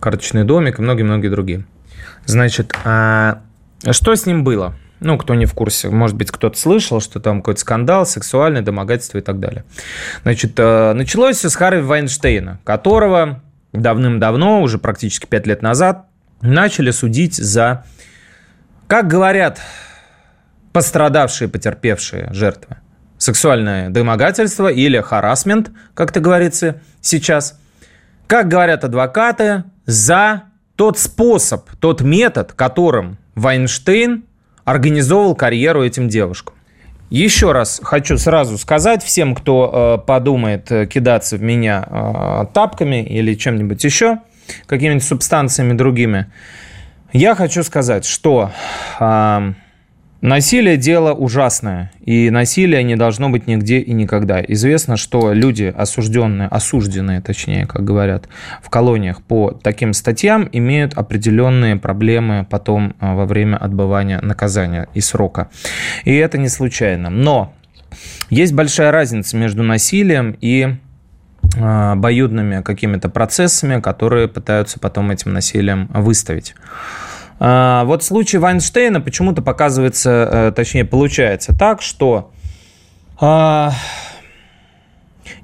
«Карточный 0.00 0.44
домик» 0.44 0.78
и 0.78 0.82
многие-многие 0.82 1.28
другие. 1.28 1.64
Значит, 2.26 2.74
а 2.84 3.42
что 3.90 4.14
с 4.14 4.26
ним 4.26 4.44
было? 4.44 4.74
Ну, 5.06 5.16
кто 5.18 5.36
не 5.36 5.46
в 5.46 5.54
курсе, 5.54 5.88
может 5.88 6.16
быть, 6.16 6.32
кто-то 6.32 6.58
слышал, 6.58 7.00
что 7.00 7.20
там 7.20 7.40
какой-то 7.40 7.60
скандал, 7.60 8.04
сексуальное 8.04 8.60
домогательство 8.60 9.18
и 9.18 9.20
так 9.20 9.38
далее. 9.38 9.64
Значит, 10.24 10.54
э, 10.56 10.94
началось 10.94 11.36
все 11.36 11.48
с 11.48 11.54
Харви 11.54 11.80
Вайнштейна, 11.80 12.58
которого 12.64 13.40
давным-давно, 13.72 14.62
уже 14.62 14.78
практически 14.78 15.26
пять 15.26 15.46
лет 15.46 15.62
назад, 15.62 16.06
начали 16.40 16.90
судить 16.90 17.36
за, 17.36 17.84
как 18.88 19.06
говорят 19.06 19.60
пострадавшие, 20.72 21.46
потерпевшие 21.46 22.32
жертвы, 22.32 22.78
сексуальное 23.16 23.90
домогательство 23.90 24.66
или 24.66 25.00
харасмент, 25.00 25.70
как 25.94 26.10
это 26.10 26.18
говорится 26.18 26.80
сейчас. 27.00 27.60
Как 28.26 28.48
говорят 28.48 28.82
адвокаты, 28.82 29.62
за 29.84 30.42
тот 30.74 30.98
способ, 30.98 31.70
тот 31.78 32.00
метод, 32.00 32.54
которым 32.54 33.18
Вайнштейн 33.36 34.24
организовывал 34.66 35.34
карьеру 35.34 35.82
этим 35.82 36.08
девушкам. 36.08 36.54
Еще 37.08 37.52
раз 37.52 37.80
хочу 37.82 38.18
сразу 38.18 38.58
сказать 38.58 39.02
всем, 39.02 39.36
кто 39.36 39.98
э, 40.02 40.06
подумает 40.06 40.70
э, 40.72 40.86
кидаться 40.86 41.36
в 41.36 41.42
меня 41.42 41.86
э, 41.88 42.46
тапками 42.52 43.02
или 43.02 43.34
чем-нибудь 43.34 43.82
еще, 43.84 44.18
какими-нибудь 44.66 45.04
субстанциями 45.04 45.72
другими, 45.72 46.26
я 47.12 47.36
хочу 47.36 47.62
сказать, 47.62 48.04
что 48.04 48.50
э, 48.98 49.52
Насилие– 50.22 50.76
дело 50.78 51.12
ужасное, 51.12 51.92
и 52.00 52.30
насилие 52.30 52.82
не 52.82 52.96
должно 52.96 53.28
быть 53.28 53.46
нигде 53.46 53.80
и 53.80 53.92
никогда. 53.92 54.42
Известно, 54.42 54.96
что 54.96 55.34
люди, 55.34 55.72
осужденные, 55.76 56.48
осужденные, 56.48 57.20
точнее, 57.20 57.66
как 57.66 57.84
говорят, 57.84 58.28
в 58.62 58.70
колониях 58.70 59.22
по 59.22 59.50
таким 59.50 59.92
статьям, 59.92 60.48
имеют 60.52 60.94
определенные 60.94 61.76
проблемы 61.76 62.46
потом 62.48 62.96
а, 62.98 63.14
во 63.14 63.26
время 63.26 63.56
отбывания 63.56 64.20
наказания 64.22 64.88
и 64.94 65.00
срока. 65.00 65.48
И 66.04 66.14
это 66.14 66.38
не 66.38 66.48
случайно. 66.48 67.10
Но 67.10 67.52
есть 68.30 68.54
большая 68.54 68.92
разница 68.92 69.36
между 69.36 69.62
насилием 69.62 70.34
и 70.40 70.76
а, 71.58 71.92
обоюдными 71.92 72.62
какими-то 72.62 73.10
процессами, 73.10 73.80
которые 73.80 74.28
пытаются 74.28 74.78
потом 74.80 75.10
этим 75.10 75.34
насилием 75.34 75.88
выставить. 75.92 76.54
А, 77.38 77.84
вот 77.84 78.02
в 78.02 78.06
случае 78.06 78.40
Вайнштейна 78.40 79.00
почему-то 79.00 79.42
показывается, 79.42 80.28
э, 80.30 80.52
точнее 80.52 80.84
получается 80.84 81.56
так, 81.56 81.82
что 81.82 82.32
а, 83.20 83.72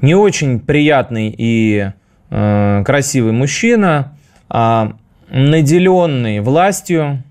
не 0.01 0.15
очень 0.15 0.61
приятный 0.61 1.35
и 1.37 1.91
э, 2.31 2.83
красивый 2.85 3.33
мужчина, 3.33 4.17
а, 4.49 4.95
наделенный 5.29 6.41
властью, 6.41 7.23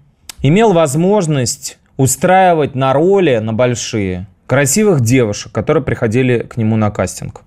имел 0.41 0.74
возможность 0.74 1.78
устраивать 1.97 2.76
на 2.76 2.93
роли, 2.93 3.38
на 3.38 3.54
большие, 3.54 4.28
красивых 4.47 5.02
девушек, 5.02 5.52
которые 5.52 5.84
приходили 5.84 6.39
к 6.39 6.58
нему 6.58 6.76
на 6.76 6.91
кастинг. 6.91 7.41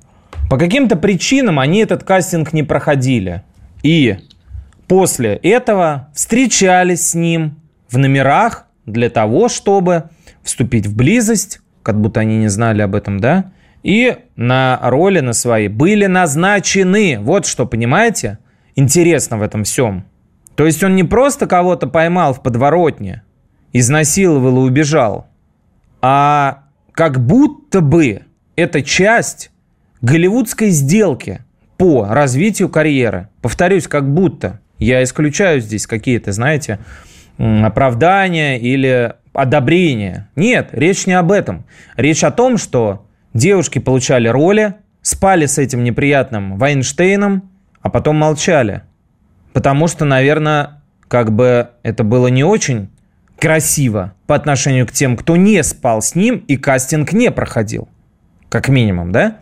По 0.49 0.59
каким-то 0.59 0.97
причинам 0.97 1.59
они 1.59 1.81
этот 1.81 2.05
кастинг 2.05 2.53
не 2.53 2.63
проходили. 2.63 3.43
И 3.83 4.19
после 4.87 5.35
этого 5.35 6.09
встречались 6.15 7.11
с 7.11 7.15
ним 7.15 7.61
в 7.89 7.99
номерах 7.99 8.67
для 8.87 9.11
того, 9.11 9.49
чтобы 9.49 10.11
вступить 10.43 10.87
в 10.87 10.97
близость, 10.97 11.61
как 11.83 12.01
будто 12.01 12.21
они 12.21 12.39
не 12.39 12.49
знали 12.49 12.83
об 12.83 12.95
этом, 12.95 13.21
да, 13.21 13.53
и 13.83 14.17
на 14.37 14.81
роли 14.83 15.21
на 15.21 15.33
свои 15.33 15.69
были 15.69 16.07
назначены. 16.07 17.19
Вот 17.21 17.47
что, 17.47 17.67
понимаете, 17.67 18.39
интересно 18.75 19.39
в 19.39 19.43
этом 19.43 19.65
всем. 19.65 20.05
То 20.55 20.67
есть 20.67 20.83
он 20.83 20.97
не 20.97 21.05
просто 21.05 21.47
кого-то 21.47 21.87
поймал 21.87 22.33
в 22.33 22.43
подворотне, 22.43 23.23
изнасиловал 23.73 24.65
и 24.65 24.69
убежал, 24.69 25.27
а 26.01 26.65
как 26.93 27.25
будто 27.25 27.81
бы 27.81 28.23
это 28.57 28.83
часть 28.83 29.51
голливудской 30.01 30.71
сделки 30.71 31.41
по 31.77 32.07
развитию 32.07 32.69
карьеры. 32.69 33.29
Повторюсь, 33.43 33.89
как 33.89 34.13
будто. 34.13 34.61
Я 34.79 35.03
исключаю 35.03 35.61
здесь 35.61 35.87
какие-то, 35.87 36.33
знаете, 36.33 36.79
оправдания 37.39 38.59
или 38.59 39.15
одобрения. 39.33 40.29
Нет, 40.37 40.71
речь 40.73 41.07
не 41.07 41.15
об 41.15 41.33
этом. 41.33 41.65
Речь 41.97 42.25
о 42.25 42.31
том, 42.31 42.59
что 42.59 43.07
девушки 43.33 43.79
получали 43.79 44.29
роли, 44.29 44.75
спали 45.03 45.47
с 45.47 45.59
этим 45.59 45.85
неприятным 45.85 46.57
Вайнштейном, 46.57 47.51
а 47.83 47.91
потом 47.91 48.17
молчали. 48.17 48.83
Потому 49.53 49.89
что, 49.89 50.05
наверное, 50.05 50.83
как 51.09 51.33
бы 51.33 51.69
это 51.83 52.03
было 52.03 52.29
не 52.29 52.45
очень 52.45 52.91
красиво 53.39 54.15
по 54.27 54.35
отношению 54.35 54.87
к 54.87 54.93
тем, 54.93 55.17
кто 55.17 55.37
не 55.37 55.63
спал 55.63 56.01
с 56.01 56.15
ним 56.15 56.45
и 56.49 56.57
кастинг 56.57 57.13
не 57.13 57.31
проходил. 57.31 57.89
Как 58.49 58.69
минимум, 58.69 59.13
да? 59.13 59.39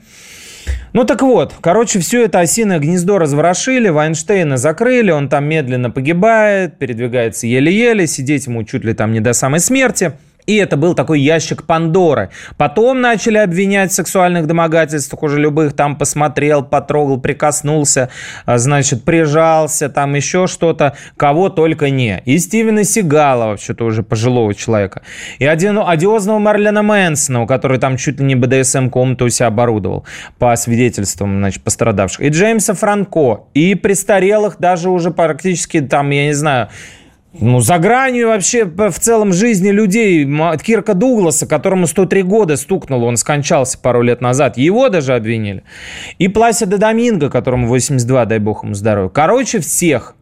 Ну 0.92 1.04
так 1.04 1.22
вот, 1.22 1.54
короче, 1.62 2.00
все 2.00 2.24
это 2.24 2.40
осиное 2.40 2.78
гнездо 2.78 3.18
разворошили, 3.18 3.88
Вайнштейна 3.88 4.58
закрыли, 4.58 5.10
он 5.10 5.30
там 5.30 5.46
медленно 5.46 5.90
погибает, 5.90 6.76
передвигается 6.78 7.46
еле-еле, 7.46 8.06
сидеть 8.06 8.46
ему 8.46 8.62
чуть 8.64 8.84
ли 8.84 8.92
там 8.92 9.12
не 9.12 9.20
до 9.20 9.32
самой 9.32 9.60
смерти– 9.60 10.12
и 10.46 10.56
это 10.56 10.76
был 10.76 10.94
такой 10.94 11.20
ящик 11.20 11.64
Пандоры. 11.64 12.30
Потом 12.56 13.00
начали 13.00 13.38
обвинять 13.38 13.92
в 13.92 13.94
сексуальных 13.94 14.46
домогательствах, 14.46 15.22
уже 15.22 15.38
любых 15.38 15.74
там 15.74 15.96
посмотрел, 15.96 16.64
потрогал, 16.64 17.20
прикоснулся, 17.20 18.10
а, 18.44 18.58
значит, 18.58 19.04
прижался, 19.04 19.88
там 19.88 20.14
еще 20.14 20.46
что-то, 20.46 20.96
кого 21.16 21.48
только 21.48 21.90
не. 21.90 22.22
И 22.24 22.38
Стивена 22.38 22.84
Сигала, 22.84 23.46
вообще-то 23.46 23.84
уже 23.84 24.02
пожилого 24.02 24.54
человека. 24.54 25.02
И 25.38 25.46
один 25.46 25.78
одиозного 25.78 26.38
Марлена 26.38 26.82
Мэнсона, 26.82 27.46
который 27.46 27.78
там 27.78 27.96
чуть 27.96 28.18
ли 28.18 28.26
не 28.26 28.34
БДСМ-комнату 28.34 29.26
у 29.26 29.28
себя 29.28 29.46
оборудовал, 29.46 30.04
по 30.38 30.54
свидетельствам, 30.56 31.38
значит, 31.38 31.62
пострадавших. 31.62 32.20
И 32.20 32.28
Джеймса 32.28 32.74
Франко, 32.74 33.44
и 33.54 33.74
престарелых 33.74 34.56
даже 34.58 34.90
уже 34.90 35.12
практически 35.12 35.80
там, 35.80 36.10
я 36.10 36.26
не 36.26 36.32
знаю, 36.32 36.68
ну, 37.40 37.60
за 37.60 37.78
гранью 37.78 38.28
вообще 38.28 38.64
в 38.64 38.98
целом 38.98 39.32
жизни 39.32 39.70
людей. 39.70 40.28
Кирка 40.62 40.94
Дугласа, 40.94 41.46
которому 41.46 41.86
103 41.86 42.22
года 42.22 42.56
стукнуло, 42.56 43.06
он 43.06 43.16
скончался 43.16 43.78
пару 43.78 44.02
лет 44.02 44.20
назад. 44.20 44.58
Его 44.58 44.88
даже 44.88 45.14
обвинили. 45.14 45.62
И 46.18 46.28
Пласида 46.28 46.78
Доминго, 46.78 47.30
которому 47.30 47.68
82, 47.68 48.26
дай 48.26 48.38
бог 48.38 48.64
ему 48.64 48.74
здоровья. 48.74 49.08
Короче, 49.08 49.60
всех. 49.60 50.14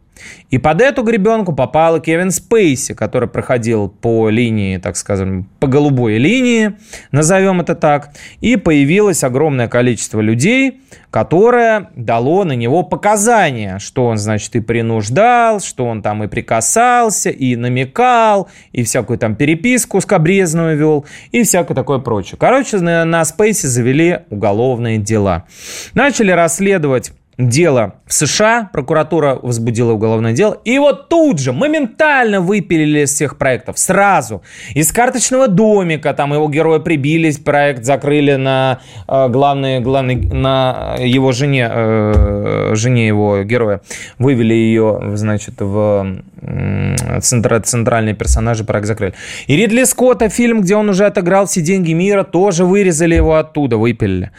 И 0.49 0.57
под 0.57 0.81
эту 0.81 1.03
гребенку 1.03 1.53
попал 1.53 1.99
Кевин 2.01 2.31
Спейси, 2.31 2.93
который 2.93 3.29
проходил 3.29 3.87
по 3.89 4.29
линии, 4.29 4.77
так 4.77 4.97
скажем, 4.97 5.49
по 5.59 5.67
голубой 5.67 6.17
линии, 6.17 6.73
назовем 7.11 7.61
это 7.61 7.75
так. 7.75 8.11
И 8.41 8.57
появилось 8.57 9.23
огромное 9.23 9.67
количество 9.67 10.19
людей, 10.19 10.81
которое 11.09 11.89
дало 11.95 12.43
на 12.43 12.53
него 12.53 12.83
показания, 12.83 13.79
что 13.79 14.05
он, 14.05 14.17
значит, 14.17 14.55
и 14.55 14.59
принуждал, 14.59 15.59
что 15.59 15.85
он 15.85 16.01
там 16.01 16.23
и 16.23 16.27
прикасался, 16.27 17.29
и 17.29 17.55
намекал, 17.55 18.49
и 18.71 18.83
всякую 18.83 19.19
там 19.19 19.35
переписку 19.35 20.01
скобрезную 20.01 20.77
вел, 20.77 21.05
и 21.31 21.43
всякое 21.43 21.75
такое 21.75 21.99
прочее. 21.99 22.37
Короче, 22.39 22.77
на, 22.77 23.05
на 23.05 23.23
Спейси 23.25 23.67
завели 23.67 24.19
уголовные 24.29 24.97
дела. 24.97 25.45
Начали 25.93 26.31
расследовать 26.31 27.13
дело 27.37 27.95
в 28.05 28.13
США, 28.13 28.69
прокуратура 28.73 29.39
возбудила 29.41 29.93
уголовное 29.93 30.33
дело, 30.33 30.57
и 30.65 30.77
вот 30.79 31.09
тут 31.09 31.39
же 31.39 31.53
моментально 31.53 32.41
выпилили 32.41 33.01
из 33.01 33.13
всех 33.13 33.37
проектов, 33.37 33.79
сразу. 33.79 34.43
Из 34.75 34.91
карточного 34.91 35.47
домика, 35.47 36.13
там 36.13 36.33
его 36.33 36.49
герои 36.49 36.79
прибились, 36.79 37.37
проект 37.37 37.83
закрыли 37.83 38.35
на 38.35 38.79
э, 39.07 39.29
главный, 39.29 39.79
главный, 39.79 40.15
на 40.15 40.95
его 40.99 41.31
жене, 41.31 41.69
э, 41.71 42.71
жене 42.75 43.07
его 43.07 43.43
героя, 43.43 43.81
вывели 44.19 44.53
ее, 44.53 44.99
значит, 45.15 45.55
в 45.59 46.21
э, 46.41 47.19
центр, 47.21 47.61
центральные 47.61 48.15
персонажи, 48.15 48.63
проект 48.63 48.87
закрыли. 48.87 49.13
И 49.47 49.55
Ридли 49.55 49.83
Скотта, 49.85 50.29
фильм, 50.29 50.61
где 50.61 50.75
он 50.75 50.89
уже 50.89 51.05
отыграл 51.05 51.45
все 51.45 51.61
деньги 51.61 51.93
мира, 51.93 52.23
тоже 52.23 52.65
вырезали 52.65 53.15
его 53.15 53.35
оттуда, 53.35 53.77
выпилили. 53.77 54.31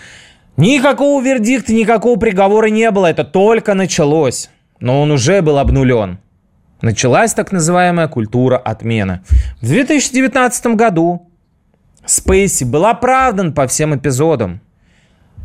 Никакого 0.56 1.22
вердикта, 1.22 1.72
никакого 1.72 2.18
приговора 2.18 2.66
не 2.66 2.90
было, 2.90 3.06
это 3.06 3.24
только 3.24 3.74
началось. 3.74 4.50
Но 4.80 5.00
он 5.00 5.10
уже 5.10 5.40
был 5.42 5.58
обнулен. 5.58 6.18
Началась 6.82 7.32
так 7.32 7.52
называемая 7.52 8.08
культура 8.08 8.58
отмены. 8.58 9.20
В 9.60 9.68
2019 9.68 10.66
году 10.74 11.28
Спейси 12.04 12.64
был 12.64 12.86
оправдан 12.86 13.52
по 13.52 13.66
всем 13.68 13.94
эпизодам. 13.96 14.60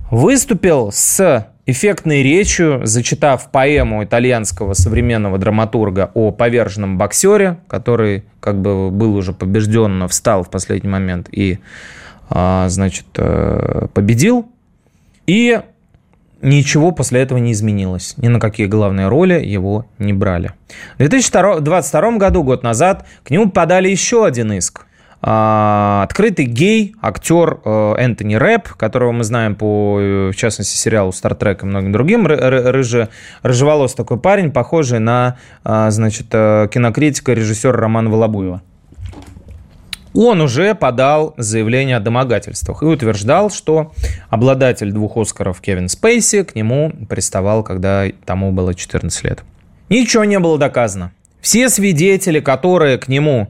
Выступил 0.09 0.91
с 0.91 1.47
эффектной 1.67 2.23
речью, 2.23 2.81
зачитав 2.85 3.51
поэму 3.51 4.03
итальянского 4.03 4.73
современного 4.73 5.37
драматурга 5.37 6.09
о 6.13 6.31
поверженном 6.31 6.97
боксере, 6.97 7.59
который 7.67 8.23
как 8.39 8.59
бы 8.59 8.89
был 8.89 9.15
уже 9.15 9.33
побежден, 9.33 9.99
но 9.99 10.07
встал 10.07 10.43
в 10.43 10.49
последний 10.49 10.89
момент 10.89 11.27
и, 11.31 11.59
а, 12.29 12.67
значит, 12.69 13.05
э, 13.17 13.87
победил. 13.93 14.49
И 15.27 15.61
ничего 16.41 16.91
после 16.91 17.21
этого 17.21 17.37
не 17.37 17.51
изменилось. 17.51 18.15
Ни 18.17 18.27
на 18.27 18.39
какие 18.39 18.67
главные 18.67 19.07
роли 19.07 19.43
его 19.43 19.85
не 19.99 20.13
брали. 20.13 20.53
В 20.95 20.97
2022 20.99 22.17
году, 22.17 22.43
год 22.43 22.63
назад, 22.63 23.05
к 23.23 23.29
нему 23.29 23.49
подали 23.49 23.89
еще 23.89 24.25
один 24.25 24.53
иск. 24.53 24.85
А, 25.19 26.03
открытый 26.03 26.45
гей, 26.45 26.95
актер 27.01 27.59
э, 27.65 27.95
Энтони 27.97 28.35
Рэп, 28.35 28.69
которого 28.69 29.11
мы 29.11 29.23
знаем 29.23 29.55
по, 29.55 29.95
в 30.31 30.35
частности, 30.35 30.77
сериалу 30.77 31.11
«Стартрек» 31.11 31.63
и 31.63 31.65
многим 31.65 31.91
другим, 31.91 32.27
рыже, 32.27 33.09
рыжеволос 33.41 33.95
такой 33.95 34.19
парень, 34.19 34.51
похожий 34.51 34.99
на, 34.99 35.37
а, 35.63 35.89
значит, 35.89 36.27
э, 36.31 36.67
кинокритика 36.71 37.33
режиссера 37.33 37.73
Романа 37.73 38.11
Волобуева 38.11 38.61
он 40.25 40.41
уже 40.41 40.73
подал 40.73 41.35
заявление 41.37 41.97
о 41.97 41.99
домогательствах 41.99 42.81
и 42.81 42.85
утверждал, 42.85 43.51
что 43.51 43.91
обладатель 44.29 44.91
двух 44.91 45.15
Оскаров 45.15 45.61
Кевин 45.61 45.89
Спейси 45.89 46.43
к 46.43 46.55
нему 46.55 46.91
приставал, 47.07 47.63
когда 47.63 48.05
тому 48.25 48.51
было 48.51 48.73
14 48.73 49.23
лет. 49.23 49.43
Ничего 49.89 50.23
не 50.23 50.39
было 50.39 50.57
доказано. 50.57 51.11
Все 51.39 51.69
свидетели, 51.69 52.39
которые 52.39 52.97
к 52.97 53.07
нему 53.07 53.49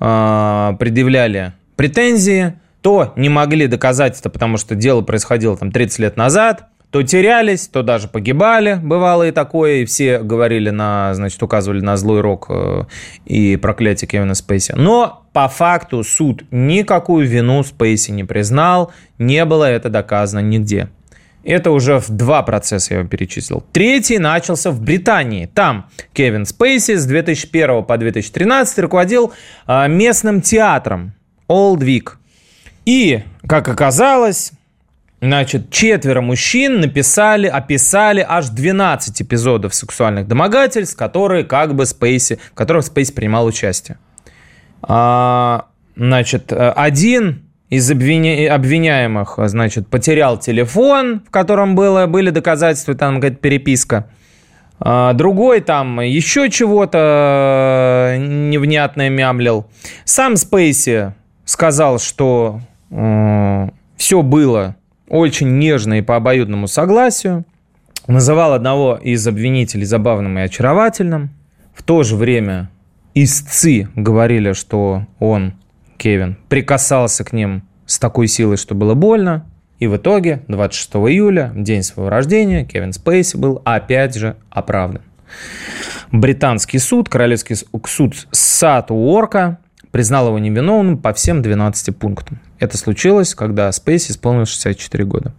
э, 0.00 0.72
предъявляли 0.78 1.52
претензии, 1.76 2.54
то 2.82 3.12
не 3.14 3.28
могли 3.28 3.68
доказать 3.68 4.18
это, 4.18 4.28
потому 4.28 4.56
что 4.56 4.74
дело 4.74 5.02
происходило 5.02 5.56
там 5.56 5.70
30 5.70 5.98
лет 6.00 6.16
назад, 6.16 6.66
то 6.90 7.02
терялись, 7.02 7.68
то 7.68 7.82
даже 7.82 8.08
погибали, 8.08 8.78
бывало 8.82 9.28
и 9.28 9.30
такое, 9.30 9.76
и 9.76 9.84
все 9.84 10.20
говорили 10.20 10.70
на, 10.70 11.12
значит, 11.14 11.42
указывали 11.42 11.80
на 11.80 11.96
злой 11.96 12.22
рок 12.22 12.46
э, 12.48 12.84
и 13.26 13.56
проклятие 13.56 14.08
Кевина 14.08 14.34
Спейси. 14.34 14.72
Но 14.74 15.26
по 15.34 15.48
факту 15.48 16.02
суд 16.02 16.44
никакую 16.50 17.28
вину 17.28 17.62
Спейси 17.62 18.12
не 18.12 18.24
признал, 18.24 18.92
не 19.18 19.44
было 19.44 19.64
это 19.70 19.90
доказано 19.90 20.40
нигде. 20.40 20.88
Это 21.44 21.70
уже 21.70 21.98
в 21.98 22.08
два 22.08 22.42
процесса 22.42 22.94
я 22.94 23.00
вам 23.00 23.08
перечислил. 23.08 23.62
Третий 23.72 24.18
начался 24.18 24.70
в 24.70 24.80
Британии. 24.80 25.46
Там 25.46 25.88
Кевин 26.12 26.46
Спейси 26.46 26.96
с 26.96 27.06
2001 27.06 27.84
по 27.84 27.96
2013 27.96 28.78
руководил 28.80 29.32
э, 29.66 29.88
местным 29.88 30.40
театром 30.40 31.12
Old 31.48 31.78
Vic. 31.78 32.12
И, 32.86 33.22
как 33.46 33.68
оказалось, 33.68 34.52
Значит, 35.20 35.70
четверо 35.70 36.20
мужчин 36.20 36.80
написали, 36.80 37.48
описали 37.48 38.24
аж 38.26 38.50
12 38.50 39.22
эпизодов 39.22 39.74
сексуальных 39.74 40.28
домогательств, 40.28 40.96
которые 40.96 41.44
как 41.44 41.74
бы 41.74 41.86
Спейси, 41.86 42.38
в 42.52 42.54
которых 42.54 42.84
Спейси 42.84 43.12
принимал 43.12 43.46
участие. 43.46 43.98
А, 44.82 45.66
значит, 45.96 46.52
один 46.52 47.42
из 47.68 47.90
обвиня... 47.90 48.54
обвиняемых, 48.54 49.38
значит, 49.46 49.88
потерял 49.88 50.38
телефон, 50.38 51.22
в 51.26 51.30
котором 51.30 51.74
было, 51.74 52.06
были 52.06 52.30
доказательства, 52.30 52.94
там 52.94 53.16
какая-то 53.16 53.38
переписка. 53.38 54.08
А, 54.78 55.12
другой 55.14 55.60
там 55.60 56.00
еще 56.00 56.48
чего-то 56.48 58.16
невнятное 58.18 59.10
мямлил. 59.10 59.66
Сам 60.04 60.36
Спейси 60.36 61.12
сказал, 61.44 61.98
что 61.98 62.60
э, 62.90 63.68
все 63.96 64.22
было 64.22 64.76
очень 65.08 65.58
нежно 65.58 65.98
и 65.98 66.02
по 66.02 66.16
обоюдному 66.16 66.66
согласию, 66.66 67.44
называл 68.06 68.54
одного 68.54 68.96
из 68.96 69.26
обвинителей 69.26 69.84
забавным 69.84 70.38
и 70.38 70.42
очаровательным. 70.42 71.30
В 71.74 71.82
то 71.82 72.02
же 72.02 72.16
время 72.16 72.70
истцы 73.14 73.88
говорили, 73.94 74.52
что 74.52 75.06
он, 75.18 75.54
Кевин, 75.96 76.36
прикасался 76.48 77.24
к 77.24 77.32
ним 77.32 77.62
с 77.86 77.98
такой 77.98 78.28
силой, 78.28 78.56
что 78.56 78.74
было 78.74 78.94
больно. 78.94 79.46
И 79.78 79.86
в 79.86 79.96
итоге 79.96 80.42
26 80.48 80.94
июля, 80.94 81.52
день 81.54 81.82
своего 81.82 82.10
рождения, 82.10 82.64
Кевин 82.64 82.92
Спейси 82.92 83.36
был 83.36 83.62
опять 83.64 84.16
же 84.16 84.36
оправдан. 84.50 85.02
Британский 86.10 86.78
суд, 86.78 87.08
королевский 87.08 87.56
суд 87.86 88.26
Сат 88.32 88.90
Уорка 88.90 89.58
признал 89.90 90.28
его 90.28 90.38
невиновным 90.38 90.98
по 90.98 91.12
всем 91.12 91.42
12 91.42 91.96
пунктам. 91.96 92.40
Это 92.58 92.76
случилось, 92.76 93.34
когда 93.34 93.70
Спейси 93.72 94.12
исполнилось 94.12 94.48
64 94.50 95.04
года. 95.04 95.32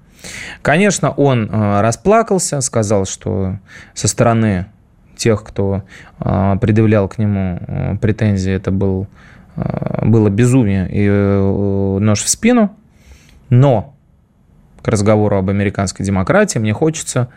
Конечно, 0.62 1.12
он 1.12 1.50
э, 1.50 1.82
расплакался, 1.82 2.62
сказал, 2.62 3.06
что 3.06 3.58
со 3.94 4.08
стороны 4.08 4.68
тех, 5.16 5.44
кто 5.44 5.84
предъявлял 6.18 7.10
к 7.10 7.18
нему 7.18 7.98
претензии, 8.02 8.54
это 8.54 8.72
был, 8.72 9.08
было 10.02 10.30
безумие 10.30 10.88
и 10.90 11.10
нож 12.00 12.24
в 12.24 12.30
спину. 12.30 12.74
Но 13.50 13.96
к 14.82 14.88
разговору 14.88 15.36
об 15.36 15.50
американской 15.50 16.06
демократии 16.06 16.58
мне 16.58 16.72
хочется 16.72 17.28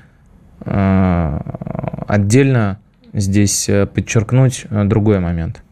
отдельно 2.06 2.78
здесь 3.12 3.68
подчеркнуть 3.92 4.66
другой 4.70 5.18
момент. 5.18 5.64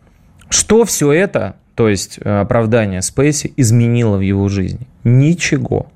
Что 0.51 0.85
все 0.85 1.13
это, 1.13 1.57
то 1.75 1.89
есть 1.89 2.19
оправдание 2.19 3.01
Спейси, 3.01 3.55
изменило 3.57 4.19
в 4.19 4.21
его 4.21 4.49
жизни? 4.49 4.87
Ничего. 5.05 5.91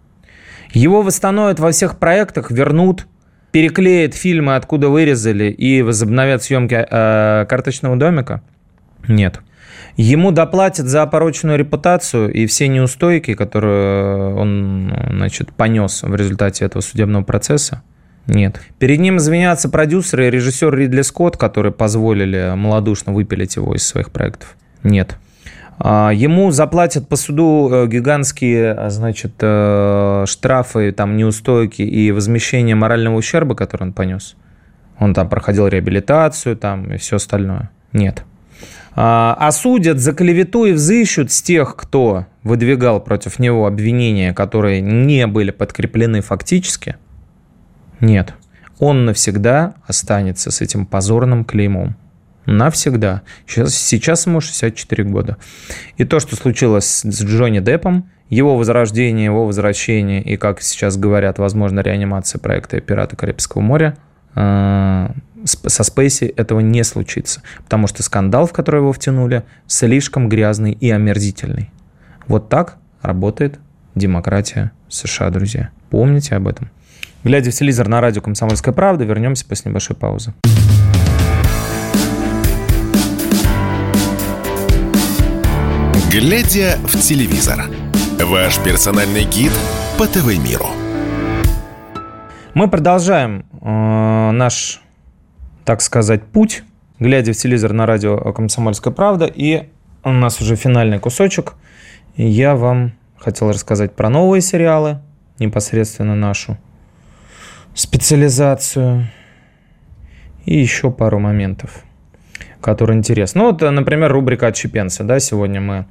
Его 0.72 1.02
восстановят 1.02 1.60
во 1.60 1.70
всех 1.72 1.98
проектах, 1.98 2.50
вернут, 2.50 3.06
переклеят 3.50 4.14
фильмы, 4.14 4.56
откуда 4.56 4.88
вырезали, 4.88 5.50
и 5.50 5.82
возобновят 5.82 6.42
съемки 6.42 6.86
э, 6.88 7.46
карточного 7.46 7.96
домика? 7.96 8.42
Нет. 9.06 9.40
Ему 9.96 10.32
доплатят 10.32 10.86
за 10.86 11.02
опороченную 11.02 11.58
репутацию 11.58 12.32
и 12.32 12.46
все 12.46 12.66
неустойки, 12.66 13.34
которые 13.34 14.34
он 14.34 14.92
значит, 15.10 15.52
понес 15.52 16.02
в 16.02 16.14
результате 16.14 16.64
этого 16.64 16.82
судебного 16.82 17.22
процесса? 17.22 17.82
Нет. 18.26 18.60
Перед 18.78 19.00
ним 19.00 19.18
извинятся 19.18 19.68
продюсеры 19.68 20.28
и 20.28 20.30
режиссер 20.30 20.74
Ридли 20.74 21.02
Скотт, 21.02 21.36
которые 21.36 21.72
позволили 21.72 22.54
малодушно 22.56 23.12
выпилить 23.12 23.56
его 23.56 23.74
из 23.74 23.86
своих 23.86 24.10
проектов? 24.10 24.56
Нет. 24.82 25.16
А, 25.78 26.10
ему 26.10 26.50
заплатят 26.50 27.08
по 27.08 27.16
суду 27.16 27.68
э, 27.70 27.86
гигантские, 27.86 28.72
а, 28.72 28.90
значит, 28.90 29.32
э, 29.40 30.24
штрафы, 30.26 30.92
там, 30.92 31.16
неустойки 31.16 31.82
и 31.82 32.12
возмещение 32.12 32.76
морального 32.76 33.16
ущерба, 33.16 33.54
который 33.54 33.84
он 33.84 33.92
понес. 33.92 34.36
Он 34.98 35.14
там 35.14 35.28
проходил 35.28 35.66
реабилитацию, 35.66 36.56
там, 36.56 36.92
и 36.92 36.98
все 36.98 37.16
остальное. 37.16 37.70
Нет. 37.92 38.24
А, 38.94 39.36
осудят 39.40 39.98
за 39.98 40.12
клевету 40.12 40.64
и 40.64 40.72
взыщут 40.72 41.32
с 41.32 41.42
тех, 41.42 41.74
кто 41.74 42.26
выдвигал 42.44 43.00
против 43.00 43.40
него 43.40 43.66
обвинения, 43.66 44.32
которые 44.32 44.80
не 44.80 45.26
были 45.26 45.50
подкреплены 45.50 46.20
фактически. 46.20 46.96
Нет. 48.00 48.34
Он 48.78 49.04
навсегда 49.04 49.74
останется 49.86 50.50
с 50.50 50.60
этим 50.60 50.86
позорным 50.86 51.44
клеймом 51.44 51.96
навсегда. 52.46 53.22
Сейчас, 53.46 53.74
сейчас 53.74 54.26
ему 54.26 54.40
64 54.40 55.04
года. 55.04 55.36
И 55.96 56.04
то, 56.04 56.20
что 56.20 56.36
случилось 56.36 57.02
с 57.02 57.24
Джонни 57.24 57.60
Деппом, 57.60 58.10
его 58.28 58.56
возрождение, 58.56 59.26
его 59.26 59.46
возвращение 59.46 60.22
и, 60.22 60.36
как 60.36 60.62
сейчас 60.62 60.96
говорят, 60.96 61.38
возможно, 61.38 61.80
реанимация 61.80 62.38
проекта 62.38 62.80
«Пираты 62.80 63.16
Карибского 63.16 63.60
моря», 63.60 63.96
э, 64.34 65.08
со 65.44 65.84
Спейси 65.84 66.24
этого 66.24 66.60
не 66.60 66.82
случится, 66.84 67.42
потому 67.64 67.86
что 67.86 68.02
скандал, 68.02 68.46
в 68.46 68.52
который 68.52 68.80
его 68.80 68.92
втянули, 68.92 69.44
слишком 69.66 70.28
грязный 70.28 70.72
и 70.72 70.90
омерзительный. 70.90 71.70
Вот 72.26 72.48
так 72.48 72.78
работает 73.02 73.58
демократия 73.94 74.72
США, 74.88 75.28
друзья. 75.28 75.70
Помните 75.90 76.34
об 76.34 76.48
этом. 76.48 76.70
Глядя 77.24 77.50
в 77.50 77.54
телевизор 77.54 77.88
на 77.88 78.00
радио 78.00 78.20
«Комсомольская 78.20 78.74
правда», 78.74 79.04
вернемся 79.04 79.46
после 79.46 79.70
небольшой 79.70 79.96
паузы. 79.96 80.34
Глядя 86.10 86.78
в 86.84 87.00
телевизор. 87.00 87.64
Ваш 88.20 88.58
персональный 88.62 89.24
гид 89.24 89.52
по 89.98 90.06
ТВ-миру. 90.06 90.68
Мы 92.54 92.68
продолжаем 92.68 93.46
э, 93.60 94.30
наш, 94.30 94.80
так 95.64 95.80
сказать, 95.80 96.22
путь, 96.22 96.62
глядя 97.00 97.32
в 97.32 97.36
телевизор 97.36 97.72
на 97.72 97.86
радио 97.86 98.16
«Комсомольская 98.32 98.92
правда». 98.92 99.26
И 99.26 99.68
у 100.04 100.10
нас 100.12 100.40
уже 100.40 100.54
финальный 100.54 101.00
кусочек. 101.00 101.54
Я 102.16 102.54
вам 102.54 102.92
хотел 103.18 103.50
рассказать 103.50 103.96
про 103.96 104.08
новые 104.08 104.40
сериалы, 104.40 105.00
непосредственно 105.38 106.14
нашу 106.14 106.58
специализацию 107.74 109.08
и 110.46 110.58
еще 110.58 110.90
пару 110.90 111.18
моментов– 111.18 111.84
который 112.64 112.96
интересен. 112.96 113.40
Ну, 113.40 113.52
вот, 113.52 113.60
например, 113.60 114.10
рубрика 114.10 114.46
«Отщепенцы». 114.46 115.04
Да, 115.04 115.20
сегодня 115.20 115.60
мы 115.60 115.84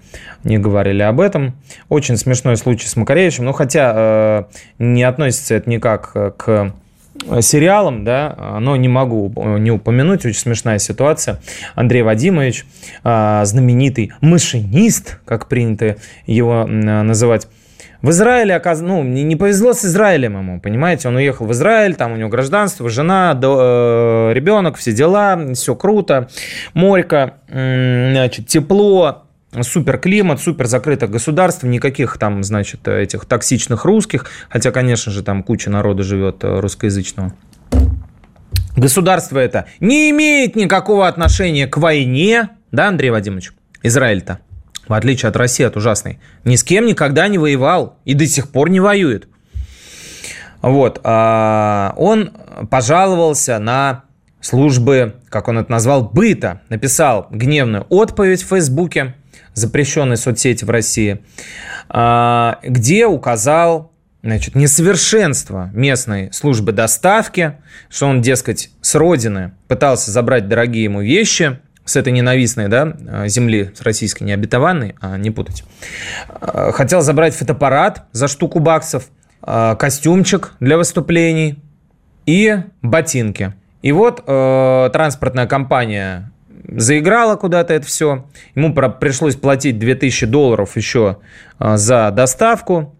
не 0.43 0.57
говорили 0.57 1.03
об 1.03 1.21
этом. 1.21 1.53
Очень 1.87 2.17
смешной 2.17 2.57
случай 2.57 2.87
с 2.87 2.95
Макаревичем. 2.95 3.45
Ну, 3.45 3.53
хотя 3.53 3.93
э, 3.95 4.43
не 4.79 5.03
относится 5.03 5.53
это 5.53 5.69
никак 5.69 6.11
э, 6.15 6.31
к 6.35 6.73
сериалам, 7.41 8.03
да, 8.03 8.57
но 8.59 8.75
не 8.75 8.87
могу 8.87 9.31
не 9.59 9.69
упомянуть, 9.69 10.25
очень 10.25 10.39
смешная 10.39 10.79
ситуация. 10.79 11.39
Андрей 11.75 12.01
Вадимович, 12.01 12.65
э, 13.03 13.41
знаменитый 13.45 14.11
машинист, 14.19 15.19
как 15.25 15.47
принято 15.47 15.97
его 16.25 16.65
называть, 16.65 17.47
в 18.03 18.09
Израиле, 18.09 18.61
ну, 18.81 19.01
не, 19.01 19.23
не 19.23 19.37
повезло 19.37 19.71
с 19.71 19.85
Израилем 19.85 20.37
ему, 20.37 20.59
понимаете? 20.59 21.07
Он 21.07 21.15
уехал 21.15 21.45
в 21.45 21.53
Израиль, 21.53 21.95
там 21.95 22.11
у 22.11 22.15
него 22.17 22.29
гражданство, 22.29 22.89
жена, 22.89 23.33
до, 23.33 24.29
э, 24.29 24.33
ребенок, 24.33 24.75
все 24.75 24.91
дела, 24.91 25.53
все 25.53 25.73
круто, 25.73 26.27
морька, 26.73 27.35
значит, 27.47 28.47
тепло, 28.47 29.23
супер 29.61 29.99
климат, 29.99 30.41
супер 30.41 30.65
закрытое 30.65 31.07
государство, 31.07 31.65
никаких 31.65 32.17
там, 32.17 32.43
значит, 32.43 32.85
этих 32.89 33.23
токсичных 33.23 33.85
русских, 33.85 34.25
хотя, 34.49 34.71
конечно 34.71 35.09
же, 35.09 35.23
там 35.23 35.41
куча 35.41 35.69
народу 35.69 36.03
живет 36.03 36.43
э, 36.43 36.59
русскоязычного. 36.59 37.33
Государство 38.75 39.39
это 39.39 39.67
не 39.79 40.09
имеет 40.09 40.57
никакого 40.57 41.07
отношения 41.07 41.67
к 41.67 41.77
войне, 41.77 42.49
да, 42.73 42.89
Андрей 42.89 43.11
Вадимович? 43.11 43.53
Израиль-то 43.81 44.39
в 44.87 44.93
отличие 44.93 45.29
от 45.29 45.35
России, 45.35 45.65
от 45.65 45.77
ужасной, 45.77 46.19
ни 46.43 46.55
с 46.55 46.63
кем 46.63 46.85
никогда 46.85 47.27
не 47.27 47.37
воевал 47.37 47.97
и 48.05 48.13
до 48.13 48.25
сих 48.27 48.49
пор 48.49 48.69
не 48.69 48.79
воюет. 48.79 49.27
Вот, 50.61 51.01
а, 51.03 51.93
он 51.97 52.31
пожаловался 52.69 53.59
на 53.59 54.03
службы, 54.39 55.15
как 55.29 55.47
он 55.47 55.59
это 55.59 55.71
назвал, 55.71 56.03
быта, 56.03 56.61
написал 56.69 57.27
гневную 57.31 57.85
отповедь 57.89 58.43
в 58.43 58.47
Фейсбуке, 58.47 59.15
запрещенной 59.53 60.17
соцсети 60.17 60.63
в 60.65 60.69
России, 60.69 61.19
а, 61.89 62.59
где 62.63 63.05
указал 63.05 63.91
значит, 64.21 64.55
несовершенство 64.55 65.69
местной 65.73 66.31
службы 66.31 66.71
доставки, 66.71 67.57
что 67.89 68.07
он, 68.07 68.21
дескать, 68.21 68.69
с 68.81 68.95
родины 68.95 69.51
пытался 69.67 70.11
забрать 70.11 70.47
дорогие 70.47 70.85
ему 70.85 71.01
вещи– 71.01 71.59
с 71.85 71.95
этой 71.95 72.13
ненавистной 72.13 72.67
да, 72.67 73.27
земли, 73.27 73.71
с 73.75 73.81
российской 73.81 74.23
необетованной, 74.23 74.95
а 75.01 75.17
не 75.17 75.31
путать. 75.31 75.63
А, 76.39 76.71
хотел 76.71 77.01
забрать 77.01 77.35
фотоаппарат 77.35 78.05
за 78.11 78.27
штуку 78.27 78.59
баксов, 78.59 79.07
а, 79.41 79.75
костюмчик 79.75 80.53
для 80.59 80.77
выступлений 80.77 81.59
и 82.25 82.57
ботинки. 82.81 83.53
И 83.81 83.91
вот 83.91 84.23
э, 84.25 84.89
транспортная 84.93 85.45
компания 85.45 86.31
заиграла 86.69 87.35
куда-то 87.35 87.73
это 87.73 87.85
все. 87.85 88.25
Ему 88.55 88.73
пришлось 88.73 89.35
платить 89.35 89.77
2000 89.77 90.25
долларов 90.27 90.77
еще 90.77 91.17
э, 91.59 91.75
за 91.75 92.09
доставку. 92.11 92.95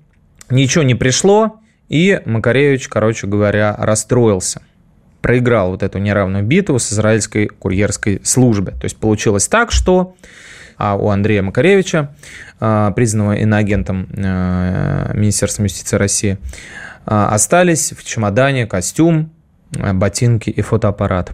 Ничего 0.50 0.84
не 0.84 0.94
пришло. 0.94 1.62
И 1.88 2.22
Макаревич, 2.26 2.90
короче 2.90 3.28
говоря, 3.28 3.74
расстроился 3.80 4.62
проиграл 5.24 5.72
вот 5.72 5.82
эту 5.82 6.00
неравную 6.00 6.44
битву 6.44 6.78
с 6.78 6.92
израильской 6.92 7.48
курьерской 7.48 8.20
службой. 8.24 8.74
То 8.74 8.84
есть 8.84 8.98
получилось 8.98 9.48
так, 9.48 9.72
что 9.72 10.16
а 10.78 10.96
у 10.96 11.10
Андрея 11.10 11.42
Макаревича, 11.42 12.14
а, 12.60 12.92
признанного 12.92 13.38
иноагентом 13.38 14.10
а, 14.18 15.14
Министерства 15.14 15.64
юстиции 15.64 15.96
России, 15.96 16.38
а, 17.06 17.30
остались 17.30 17.94
в 17.94 18.04
чемодане 18.04 18.68
костюм, 18.68 19.32
ботинки 19.72 20.50
и 20.50 20.62
фотоаппарат. 20.62 21.32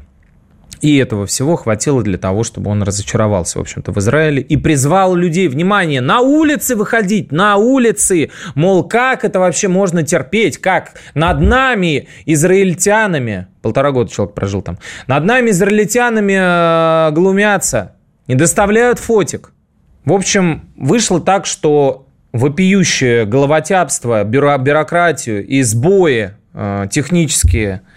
И 0.81 0.97
этого 0.97 1.25
всего 1.25 1.55
хватило 1.55 2.01
для 2.03 2.17
того, 2.17 2.43
чтобы 2.43 2.71
он 2.71 2.83
разочаровался, 2.83 3.59
в 3.59 3.61
общем-то, 3.61 3.91
в 3.91 3.97
Израиле 3.99 4.41
и 4.41 4.55
призвал 4.55 5.13
людей, 5.13 5.47
внимание, 5.47 5.99
на 5.99 6.21
улицы 6.21 6.75
выходить, 6.75 7.31
на 7.31 7.57
улицы. 7.57 8.31
Мол, 8.55 8.87
как 8.87 9.25
это 9.25 9.39
вообще 9.39 9.67
можно 9.67 10.03
терпеть? 10.03 10.57
Как 10.57 10.93
над 11.13 11.41
нами, 11.41 12.07
израильтянами, 12.25 13.47
полтора 13.61 13.91
года 13.91 14.11
человек 14.11 14.35
прожил 14.35 14.61
там, 14.61 14.77
над 15.07 15.25
нами, 15.25 15.49
израильтянами, 15.49 17.09
э, 17.09 17.11
глумятся, 17.11 17.95
не 18.27 18.35
доставляют 18.35 18.99
фотик. 18.99 19.51
В 20.05 20.13
общем, 20.13 20.69
вышло 20.77 21.19
так, 21.19 21.45
что 21.45 22.07
вопиющее 22.31 23.25
головотяпство, 23.25 24.23
бюро, 24.23 24.57
бюрократию 24.57 25.45
и 25.45 25.61
сбои 25.61 26.31
э, 26.53 26.85
технические– 26.89 27.81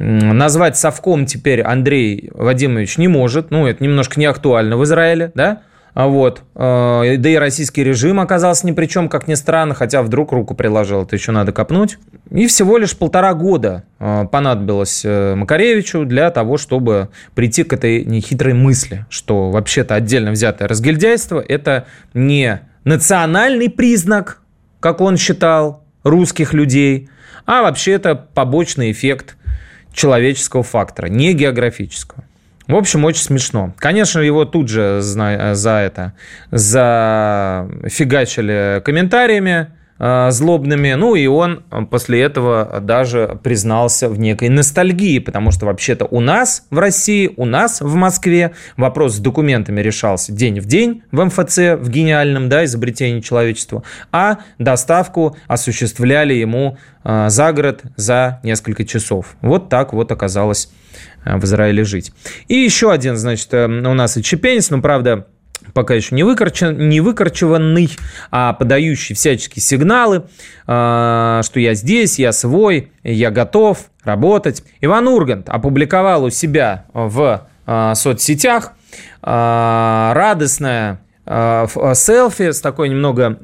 назвать 0.00 0.78
совком 0.78 1.26
теперь 1.26 1.60
Андрей 1.60 2.30
Вадимович 2.32 2.96
не 2.98 3.06
может. 3.06 3.50
Ну, 3.50 3.66
это 3.66 3.84
немножко 3.84 4.18
не 4.18 4.26
актуально 4.26 4.76
в 4.76 4.84
Израиле, 4.84 5.30
да? 5.34 5.62
А 5.92 6.06
вот. 6.06 6.42
Э, 6.54 7.16
да 7.18 7.28
и 7.28 7.36
российский 7.36 7.84
режим 7.84 8.20
оказался 8.20 8.66
ни 8.66 8.72
при 8.72 8.86
чем, 8.86 9.08
как 9.08 9.28
ни 9.28 9.34
странно, 9.34 9.74
хотя 9.74 10.02
вдруг 10.02 10.32
руку 10.32 10.54
приложил, 10.54 11.02
это 11.02 11.16
еще 11.16 11.32
надо 11.32 11.52
копнуть. 11.52 11.98
И 12.30 12.46
всего 12.46 12.78
лишь 12.78 12.96
полтора 12.96 13.34
года 13.34 13.84
э, 13.98 14.24
понадобилось 14.30 15.02
э, 15.04 15.34
Макаревичу 15.34 16.04
для 16.04 16.30
того, 16.30 16.56
чтобы 16.56 17.10
прийти 17.34 17.64
к 17.64 17.72
этой 17.72 18.04
нехитрой 18.04 18.54
мысли, 18.54 19.04
что 19.10 19.50
вообще-то 19.50 19.96
отдельно 19.96 20.30
взятое 20.30 20.68
разгильдяйство– 20.68 21.44
это 21.48 21.86
не 22.14 22.60
национальный 22.84 23.68
признак, 23.68 24.40
как 24.78 25.00
он 25.00 25.16
считал, 25.16 25.84
русских 26.04 26.54
людей, 26.54 27.10
а 27.44 27.62
вообще 27.62 27.92
это 27.92 28.14
побочный 28.14 28.92
эффект 28.92 29.36
человеческого 29.92 30.62
фактора, 30.62 31.06
не 31.06 31.32
географического. 31.34 32.24
В 32.66 32.74
общем, 32.76 33.04
очень 33.04 33.22
смешно. 33.22 33.74
Конечно, 33.78 34.20
его 34.20 34.44
тут 34.44 34.68
же 34.68 35.00
за, 35.00 35.54
за 35.54 35.78
это 35.78 36.12
зафигачили 36.52 37.70
комментариями 38.84 39.50
э, 39.50 39.66
злобными. 40.30 40.94
Ну 40.94 41.14
и 41.14 41.26
он 41.26 41.62
после 41.90 42.22
этого 42.22 42.80
даже 42.80 43.38
признался 43.42 44.08
в 44.08 44.18
некой 44.18 44.48
ностальгии, 44.48 45.18
потому 45.18 45.50
что 45.50 45.66
вообще-то 45.66 46.06
у 46.06 46.20
нас 46.20 46.66
в 46.70 46.78
России, 46.78 47.32
у 47.36 47.44
нас 47.44 47.80
в 47.80 47.94
Москве 47.94 48.52
вопрос 48.76 49.16
с 49.16 49.18
документами 49.18 49.80
решался 49.80 50.32
день 50.32 50.60
в 50.60 50.66
день 50.66 51.02
в 51.12 51.22
МФЦ, 51.24 51.58
в 51.78 51.90
гениальном 51.90 52.48
да, 52.48 52.64
изобретении 52.64 53.20
человечества, 53.20 53.82
а 54.10 54.38
доставку 54.58 55.36
осуществляли 55.46 56.34
ему 56.34 56.78
э, 57.04 57.28
за 57.28 57.52
город 57.52 57.82
за 57.96 58.40
несколько 58.42 58.84
часов. 58.84 59.36
Вот 59.42 59.68
так 59.68 59.92
вот 59.92 60.10
оказалось 60.12 60.70
Э, 61.24 61.36
в 61.36 61.44
Израиле 61.44 61.84
жить. 61.84 62.12
И 62.48 62.54
еще 62.54 62.90
один, 62.90 63.16
значит, 63.16 63.52
э, 63.52 63.66
у 63.66 63.94
нас 63.94 64.16
и 64.16 64.22
чепенец, 64.22 64.70
но, 64.70 64.80
правда, 64.80 65.26
пока 65.74 65.94
еще 65.94 66.14
не, 66.14 66.22
выкорчен, 66.22 66.88
не 66.88 67.00
выкорчеванный, 67.00 67.90
а 68.30 68.52
подающий 68.52 69.14
всяческие 69.14 69.62
сигналы, 69.62 70.24
э, 70.66 71.40
что 71.44 71.60
я 71.60 71.74
здесь, 71.74 72.18
я 72.18 72.32
свой, 72.32 72.92
я 73.02 73.30
готов 73.30 73.90
работать. 74.04 74.62
Иван 74.80 75.08
Ургант 75.08 75.48
опубликовал 75.48 76.24
у 76.24 76.30
себя 76.30 76.86
в 76.92 77.46
соцсетях 77.94 78.72
радостное 79.22 81.00
селфи 81.26 82.50
с 82.50 82.60
такой 82.60 82.88
немного 82.88 83.38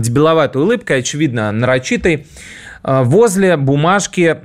дебиловатой 0.00 0.62
улыбкой, 0.62 1.00
очевидно, 1.00 1.52
нарочитой, 1.52 2.26
возле 2.82 3.56
бумажки 3.56 4.36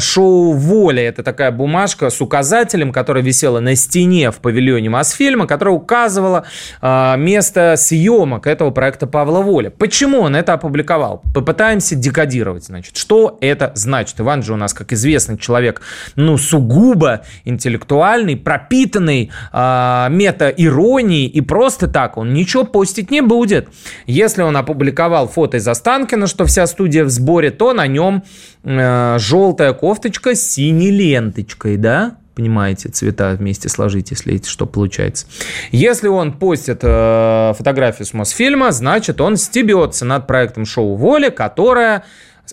шоу 0.00 0.52
«Воля». 0.52 1.02
Это 1.02 1.22
такая 1.22 1.50
бумажка 1.50 2.10
с 2.10 2.20
указателем, 2.20 2.92
которая 2.92 3.22
висела 3.22 3.60
на 3.60 3.74
стене 3.74 4.30
в 4.30 4.36
павильоне 4.36 4.90
Мосфильма, 4.90 5.46
которая 5.46 5.74
указывала 5.74 6.44
э, 6.80 7.14
место 7.16 7.74
съемок 7.76 8.46
этого 8.46 8.70
проекта 8.70 9.06
Павла 9.06 9.40
Воля. 9.40 9.70
Почему 9.70 10.20
он 10.20 10.36
это 10.36 10.52
опубликовал? 10.54 11.22
Попытаемся 11.34 11.94
декодировать. 11.94 12.64
Значит, 12.64 12.96
что 12.96 13.38
это 13.40 13.72
значит? 13.74 14.20
Иван 14.20 14.42
же 14.42 14.54
у 14.54 14.56
нас, 14.56 14.74
как 14.74 14.92
известный 14.92 15.38
человек, 15.38 15.80
ну, 16.16 16.36
сугубо 16.36 17.22
интеллектуальный, 17.44 18.36
пропитанный 18.36 19.30
э, 19.52 20.06
мета-иронией, 20.10 21.26
и 21.26 21.40
просто 21.40 21.88
так 21.88 22.16
он 22.16 22.32
ничего 22.32 22.64
постить 22.64 23.10
не 23.10 23.20
будет. 23.20 23.68
Если 24.06 24.42
он 24.42 24.56
опубликовал 24.56 25.28
фото 25.28 25.56
из 25.56 25.68
Останкина, 25.68 26.26
что 26.26 26.44
вся 26.46 26.66
студия 26.66 27.04
в 27.04 27.10
сборе, 27.10 27.50
то 27.60 27.74
на 27.74 27.86
нем 27.86 28.24
э, 28.64 29.18
желтая 29.18 29.74
кофточка 29.74 30.34
с 30.34 30.40
синей 30.40 30.90
ленточкой, 30.90 31.76
да? 31.76 32.16
Понимаете, 32.34 32.88
цвета 32.88 33.36
вместе 33.38 33.68
сложить, 33.68 34.12
если 34.12 34.40
что 34.42 34.64
получается. 34.64 35.26
Если 35.70 36.08
он 36.08 36.32
постит 36.32 36.78
э, 36.80 37.52
фотографию 37.54 38.06
с 38.06 38.14
Мосфильма, 38.14 38.72
значит, 38.72 39.20
он 39.20 39.36
стебется 39.36 40.06
над 40.06 40.26
проектом 40.26 40.64
шоу 40.64 40.96
«Воля», 40.96 41.28
которое 41.28 42.04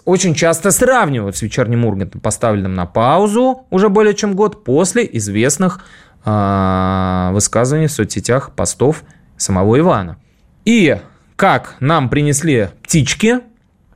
очень 0.03 0.35
часто 0.35 0.71
сравнивают 0.71 1.37
с 1.37 1.41
«Вечерним 1.41 1.85
Ургантом», 1.85 2.19
поставленным 2.19 2.73
на 2.73 2.85
паузу 2.85 3.65
уже 3.69 3.87
более 3.87 4.13
чем 4.13 4.35
год 4.35 4.65
после 4.65 5.07
известных 5.13 5.85
э, 6.25 7.29
высказываний 7.31 7.87
в 7.87 7.93
соцсетях, 7.93 8.51
постов 8.57 9.05
самого 9.37 9.79
Ивана. 9.79 10.17
И 10.65 10.97
как 11.37 11.77
нам 11.79 12.09
принесли 12.09 12.71
птички, 12.83 13.39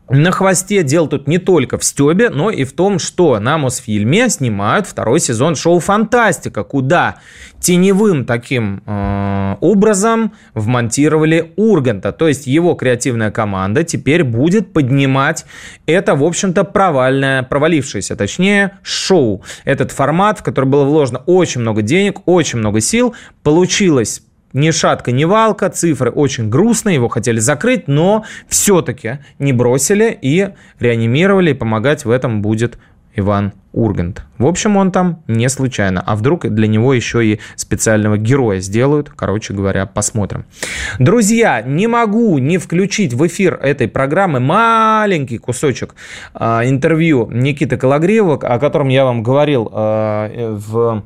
на 0.09 0.31
хвосте 0.31 0.83
дел 0.83 1.07
тут 1.07 1.27
не 1.27 1.37
только 1.37 1.77
в 1.77 1.83
стебе, 1.83 2.29
но 2.29 2.49
и 2.49 2.65
в 2.65 2.73
том, 2.73 2.99
что 2.99 3.39
на 3.39 3.57
Мосфильме 3.57 4.29
снимают 4.29 4.85
второй 4.85 5.21
сезон 5.21 5.55
шоу 5.55 5.79
«Фантастика», 5.79 6.63
куда 6.63 7.17
теневым 7.61 8.25
таким 8.25 8.81
э, 8.85 9.55
образом 9.61 10.33
вмонтировали 10.53 11.53
Урганта. 11.55 12.11
То 12.11 12.27
есть 12.27 12.45
его 12.47 12.73
креативная 12.73 13.31
команда 13.31 13.83
теперь 13.83 14.23
будет 14.23 14.73
поднимать 14.73 15.45
это, 15.85 16.15
в 16.15 16.23
общем-то, 16.23 16.65
провальное, 16.65 17.43
провалившееся, 17.43 18.15
точнее, 18.15 18.79
шоу. 18.83 19.43
Этот 19.63 19.91
формат, 19.91 20.39
в 20.39 20.43
который 20.43 20.65
было 20.65 20.83
вложено 20.83 21.19
очень 21.25 21.61
много 21.61 21.81
денег, 21.83 22.27
очень 22.27 22.59
много 22.59 22.81
сил, 22.81 23.15
получилось 23.43 24.23
ни 24.53 24.71
шатка, 24.71 25.11
ни 25.11 25.23
валка, 25.23 25.69
цифры 25.69 26.11
очень 26.11 26.49
грустные, 26.49 26.95
его 26.95 27.07
хотели 27.07 27.39
закрыть, 27.39 27.87
но 27.87 28.25
все-таки 28.47 29.19
не 29.39 29.53
бросили 29.53 30.17
и 30.21 30.49
реанимировали, 30.79 31.51
и 31.51 31.53
помогать 31.53 32.05
в 32.05 32.09
этом 32.09 32.41
будет 32.41 32.77
Иван 33.15 33.53
Ургант. 33.73 34.23
В 34.37 34.45
общем, 34.45 34.77
он 34.77 34.91
там 34.91 35.23
не 35.27 35.49
случайно. 35.49 36.01
А 36.05 36.15
вдруг 36.15 36.47
для 36.47 36.67
него 36.67 36.93
еще 36.93 37.25
и 37.25 37.39
специального 37.55 38.17
героя 38.17 38.59
сделают? 38.59 39.09
Короче 39.09 39.53
говоря, 39.53 39.85
посмотрим. 39.85 40.45
Друзья, 40.99 41.61
не 41.61 41.87
могу 41.87 42.37
не 42.37 42.57
включить 42.57 43.13
в 43.13 43.25
эфир 43.27 43.55
этой 43.61 43.87
программы 43.87 44.39
маленький 44.39 45.37
кусочек 45.37 45.95
э, 46.33 46.61
интервью 46.65 47.29
Никиты 47.31 47.77
Калагриева, 47.77 48.35
о 48.35 48.59
котором 48.59 48.89
я 48.89 49.05
вам 49.05 49.23
говорил 49.23 49.69
э, 49.73 50.55
в 50.57 51.03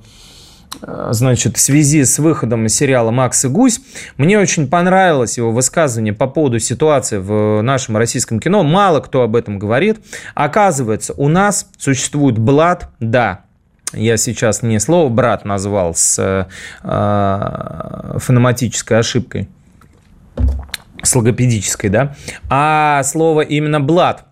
значит, 0.81 1.57
в 1.57 1.59
связи 1.59 2.03
с 2.03 2.19
выходом 2.19 2.67
сериала 2.67 3.11
«Макс 3.11 3.45
и 3.45 3.47
гусь». 3.47 3.79
Мне 4.17 4.39
очень 4.39 4.67
понравилось 4.67 5.37
его 5.37 5.51
высказывание 5.51 6.13
по 6.13 6.27
поводу 6.27 6.59
ситуации 6.59 7.17
в 7.17 7.61
нашем 7.61 7.97
российском 7.97 8.39
кино. 8.39 8.63
Мало 8.63 8.99
кто 8.99 9.21
об 9.21 9.35
этом 9.35 9.59
говорит. 9.59 9.99
Оказывается, 10.33 11.13
у 11.13 11.27
нас 11.27 11.69
существует 11.77 12.37
блат, 12.37 12.89
да, 12.99 13.45
я 13.93 14.17
сейчас 14.17 14.61
не 14.61 14.79
слово 14.79 15.09
«брат» 15.09 15.45
назвал 15.45 15.95
с 15.95 16.19
э, 16.19 16.45
фонематической 18.19 18.99
ошибкой, 18.99 19.47
с 21.01 21.15
логопедической, 21.15 21.89
да, 21.89 22.15
а 22.49 23.03
слово 23.03 23.41
именно 23.41 23.79
«блат». 23.79 24.25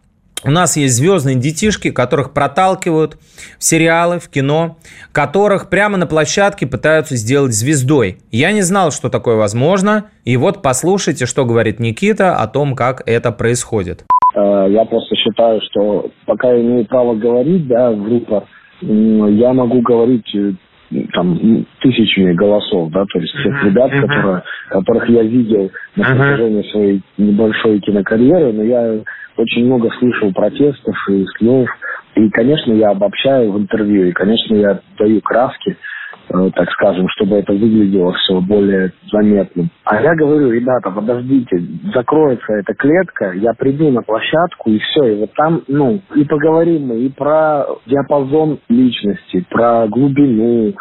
У 0.46 0.52
нас 0.52 0.76
есть 0.76 0.96
звездные 0.96 1.36
детишки, 1.38 1.89
которых 1.89 2.34
проталкивают 2.34 3.14
в 3.58 3.64
сериалы, 3.64 4.20
в 4.20 4.30
кино, 4.30 4.76
которых 5.14 5.70
прямо 5.70 5.98
на 5.98 6.06
площадке 6.06 6.68
пытаются 6.68 7.16
сделать 7.16 7.54
звездой. 7.54 8.18
Я 8.30 8.52
не 8.52 8.62
знал, 8.62 8.91
что 8.91 9.10
такое 9.10 9.38
возможно, 9.38 10.10
и 10.26 10.36
вот 10.36 10.62
послушайте, 10.62 11.26
что 11.26 11.46
говорит 11.46 11.80
Никита 11.80 12.36
о 12.36 12.48
том, 12.48 12.76
как 12.76 13.04
это 13.06 13.32
происходит. 13.32 14.04
Э, 14.36 14.68
я 14.70 14.84
просто 14.84 15.16
считаю, 15.16 15.62
что 15.72 16.10
пока 16.26 16.52
я 16.52 16.62
имею 16.62 16.86
право 16.88 17.16
говорить, 17.16 17.66
да, 17.68 17.91
в 17.91 18.04
группах, 18.04 18.44
я 18.82 19.54
могу 19.54 19.80
говорить 19.80 20.28
э, 20.36 20.52
там 21.14 21.66
тысячами 21.82 22.34
голосов, 22.34 22.91
да, 22.91 23.06
то 23.06 23.20
есть 23.20 23.34
тех 23.34 23.64
ребят, 23.64 23.91
uh-huh. 23.91 24.02
которые, 24.02 24.44
которых 24.70 25.10
я 25.10 25.24
видел 25.24 25.72
на 25.96 26.04
протяжении 26.04 26.64
uh-huh. 26.64 26.72
своей 26.72 27.02
небольшой 27.18 27.80
кинокарьеры, 27.80 28.52
но 28.52 28.64
я 28.64 29.00
очень 29.38 29.66
много 29.66 29.90
слышал 30.00 30.32
протестов 30.32 30.96
и 31.10 31.26
слов. 31.38 31.70
И, 32.16 32.30
конечно, 32.30 32.72
я 32.74 32.90
обобщаю 32.90 33.52
в 33.52 33.60
интервью, 33.60 34.06
и, 34.06 34.12
конечно, 34.12 34.54
я 34.54 34.80
даю 35.00 35.20
краски, 35.22 35.76
э, 36.30 36.50
так 36.54 36.70
скажем, 36.72 37.08
чтобы 37.10 37.38
это 37.38 37.54
выглядело 37.54 38.14
все 38.14 38.40
более 38.40 38.94
заметным. 39.12 39.70
А 39.86 40.00
я 40.00 40.14
говорю, 40.14 40.52
ребята, 40.52 40.92
подождите, 40.92 41.60
закроется 41.92 42.54
эта 42.54 42.76
клетка, 42.76 43.32
я 43.34 43.54
приду 43.54 43.90
на 43.90 44.04
площадку, 44.04 44.70
и 44.70 44.78
все, 44.78 45.06
и 45.06 45.20
вот 45.22 45.34
там, 45.34 45.64
ну, 45.68 46.02
и 46.14 46.24
поговорим 46.24 46.88
мы 46.88 47.00
и 47.00 47.10
про 47.10 47.66
диапазон 47.88 48.60
личности, 48.70 49.44
про 49.50 49.88
глубину, 49.88 50.74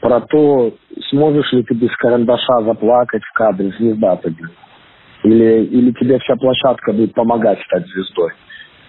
про 0.00 0.20
то, 0.22 0.74
сможешь 1.10 1.52
ли 1.52 1.62
ты 1.62 1.74
без 1.74 1.94
карандаша 1.96 2.62
заплакать 2.64 3.22
в 3.22 3.32
кадре, 3.32 3.72
звезда 3.78 4.16
ты, 4.16 4.30
блин. 4.30 4.50
Или, 5.22 5.64
или 5.64 5.92
тебе 5.92 6.18
вся 6.18 6.36
площадка 6.36 6.92
будет 6.92 7.14
помогать 7.14 7.60
стать 7.64 7.86
звездой. 7.86 8.32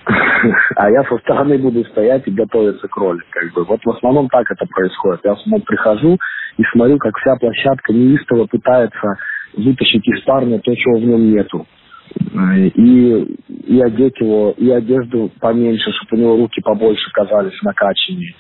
А 0.75 0.89
я 0.89 1.03
со 1.03 1.17
стороны 1.19 1.57
буду 1.57 1.83
стоять 1.85 2.27
и 2.27 2.31
готовиться 2.31 2.87
к 2.87 2.97
роли. 2.97 3.21
Как 3.29 3.53
бы. 3.53 3.63
Вот 3.65 3.81
в 3.83 3.89
основном 3.89 4.27
так 4.29 4.49
это 4.49 4.65
происходит. 4.65 5.21
Я 5.23 5.35
снова 5.35 5.61
прихожу 5.61 6.17
и 6.57 6.63
смотрю, 6.71 6.97
как 6.97 7.15
вся 7.17 7.35
площадка 7.35 7.93
неистово 7.93 8.47
пытается 8.47 9.17
вытащить 9.55 10.07
из 10.07 10.21
парня 10.21 10.59
то, 10.59 10.75
чего 10.75 10.97
в 10.97 11.03
нем 11.03 11.31
нету. 11.31 11.67
И, 12.75 13.37
и 13.67 13.81
одеть 13.81 14.19
его, 14.19 14.53
и 14.57 14.69
одежду 14.69 15.31
поменьше, 15.39 15.91
чтобы 15.91 16.21
у 16.21 16.25
него 16.25 16.37
руки 16.37 16.61
побольше 16.61 17.09
казались 17.13 17.61
накачаннее. 17.61 18.33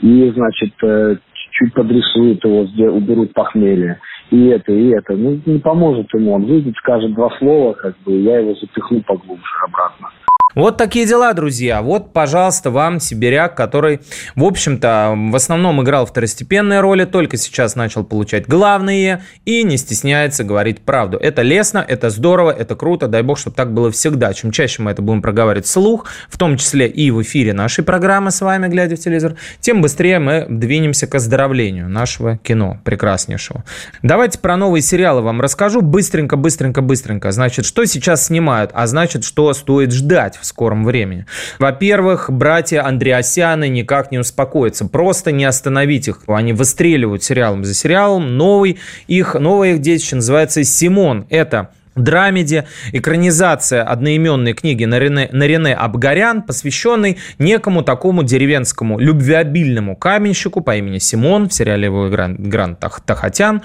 И, 0.00 0.30
значит, 0.30 0.72
э, 0.82 1.16
чуть 1.50 1.74
подрисуют 1.74 2.44
его, 2.44 2.60
уберут 2.92 3.34
похмелье 3.34 4.00
и 4.30 4.46
это, 4.48 4.72
и 4.72 4.88
это. 4.90 5.14
Ну, 5.14 5.40
не 5.46 5.58
поможет 5.58 6.12
ему. 6.14 6.34
Он 6.34 6.44
выйдет, 6.44 6.74
скажет 6.76 7.14
два 7.14 7.30
слова, 7.38 7.72
как 7.72 7.94
бы, 8.04 8.12
я 8.12 8.38
его 8.38 8.54
запихну 8.54 9.02
поглубже 9.02 9.54
обратно. 9.66 10.10
Вот 10.58 10.76
такие 10.76 11.06
дела, 11.06 11.34
друзья. 11.34 11.82
Вот, 11.82 12.12
пожалуйста, 12.12 12.72
вам 12.72 12.98
сибиряк, 12.98 13.54
который, 13.54 14.00
в 14.34 14.42
общем-то, 14.42 15.14
в 15.30 15.36
основном 15.36 15.80
играл 15.84 16.04
второстепенные 16.04 16.80
роли, 16.80 17.04
только 17.04 17.36
сейчас 17.36 17.76
начал 17.76 18.02
получать 18.02 18.48
главные 18.48 19.22
и 19.44 19.62
не 19.62 19.76
стесняется 19.76 20.42
говорить 20.42 20.80
правду. 20.80 21.16
Это 21.16 21.42
лестно, 21.42 21.78
это 21.78 22.10
здорово, 22.10 22.50
это 22.50 22.74
круто. 22.74 23.06
Дай 23.06 23.22
бог, 23.22 23.38
чтобы 23.38 23.54
так 23.54 23.72
было 23.72 23.92
всегда. 23.92 24.34
Чем 24.34 24.50
чаще 24.50 24.82
мы 24.82 24.90
это 24.90 25.00
будем 25.00 25.22
проговаривать 25.22 25.66
вслух, 25.66 26.06
в 26.28 26.36
том 26.36 26.56
числе 26.56 26.88
и 26.88 27.12
в 27.12 27.22
эфире 27.22 27.52
нашей 27.52 27.84
программы 27.84 28.32
с 28.32 28.40
вами, 28.40 28.66
глядя 28.66 28.96
в 28.96 28.98
телевизор, 28.98 29.36
тем 29.60 29.80
быстрее 29.80 30.18
мы 30.18 30.44
двинемся 30.48 31.06
к 31.06 31.14
оздоровлению 31.14 31.88
нашего 31.88 32.36
кино 32.36 32.80
прекраснейшего. 32.82 33.62
Давайте 34.02 34.40
про 34.40 34.56
новые 34.56 34.82
сериалы 34.82 35.22
вам 35.22 35.40
расскажу. 35.40 35.82
Быстренько, 35.82 36.34
быстренько, 36.34 36.82
быстренько. 36.82 37.30
Значит, 37.30 37.64
что 37.64 37.84
сейчас 37.84 38.26
снимают, 38.26 38.72
а 38.74 38.88
значит, 38.88 39.22
что 39.22 39.52
стоит 39.54 39.92
ждать 39.92 40.36
в 40.36 40.47
скором 40.48 40.84
времени. 40.84 41.26
Во-первых, 41.58 42.30
братья 42.30 42.84
Андреасяны 42.84 43.68
никак 43.68 44.10
не 44.10 44.18
успокоятся. 44.18 44.86
Просто 44.86 45.32
не 45.32 45.44
остановить 45.44 46.08
их. 46.08 46.22
Они 46.26 46.52
выстреливают 46.52 47.22
сериалом 47.22 47.64
за 47.64 47.74
сериалом. 47.74 48.36
Новый 48.36 48.78
их, 49.06 49.34
новое 49.34 49.74
их 49.74 49.80
детище 49.80 50.16
называется 50.16 50.64
«Симон». 50.64 51.26
Это 51.30 51.70
драмеди, 51.98 52.64
экранизация 52.92 53.82
одноименной 53.82 54.54
книги 54.54 54.84
Нарине, 54.84 55.28
Нарине 55.32 55.74
Абгарян, 55.74 56.42
посвященной 56.42 57.18
некому 57.38 57.82
такому 57.82 58.22
деревенскому 58.22 58.98
любвеобильному 58.98 59.96
каменщику 59.96 60.60
по 60.60 60.76
имени 60.76 60.98
Симон, 60.98 61.48
в 61.48 61.54
сериале 61.54 61.86
его 61.86 62.08
играет 62.08 62.40
Грант 62.40 62.78
Тахатян, 62.78 63.62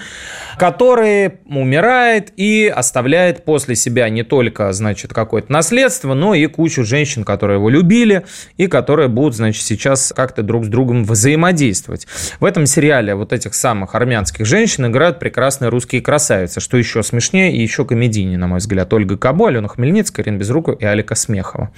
который 0.58 1.34
умирает 1.46 2.32
и 2.36 2.72
оставляет 2.74 3.44
после 3.44 3.74
себя 3.74 4.08
не 4.08 4.22
только, 4.22 4.72
значит, 4.72 5.12
какое-то 5.12 5.52
наследство, 5.52 6.14
но 6.14 6.34
и 6.34 6.46
кучу 6.46 6.84
женщин, 6.84 7.24
которые 7.24 7.58
его 7.58 7.68
любили 7.68 8.24
и 8.56 8.66
которые 8.66 9.08
будут, 9.08 9.36
значит, 9.36 9.62
сейчас 9.62 10.12
как-то 10.14 10.42
друг 10.42 10.64
с 10.64 10.68
другом 10.68 11.04
взаимодействовать. 11.04 12.06
В 12.40 12.44
этом 12.44 12.66
сериале 12.66 13.14
вот 13.14 13.32
этих 13.32 13.54
самых 13.54 13.94
армянских 13.94 14.46
женщин 14.46 14.86
играют 14.86 15.18
прекрасные 15.18 15.68
русские 15.68 16.02
красавицы, 16.02 16.60
что 16.60 16.76
еще 16.76 17.02
смешнее 17.02 17.52
и 17.52 17.60
еще 17.60 17.84
комедийнее 17.84 18.23
середине, 18.24 18.38
на 18.38 18.46
мой 18.46 18.58
взгляд. 18.58 18.92
Ольга 18.92 19.16
Кабо, 19.16 19.48
Алена 19.48 19.68
Хмельницкая, 19.68 20.24
Ирина 20.24 20.38
Безрукова 20.38 20.76
и 20.76 20.84
Алика 20.84 21.14
Смехова. 21.14 21.70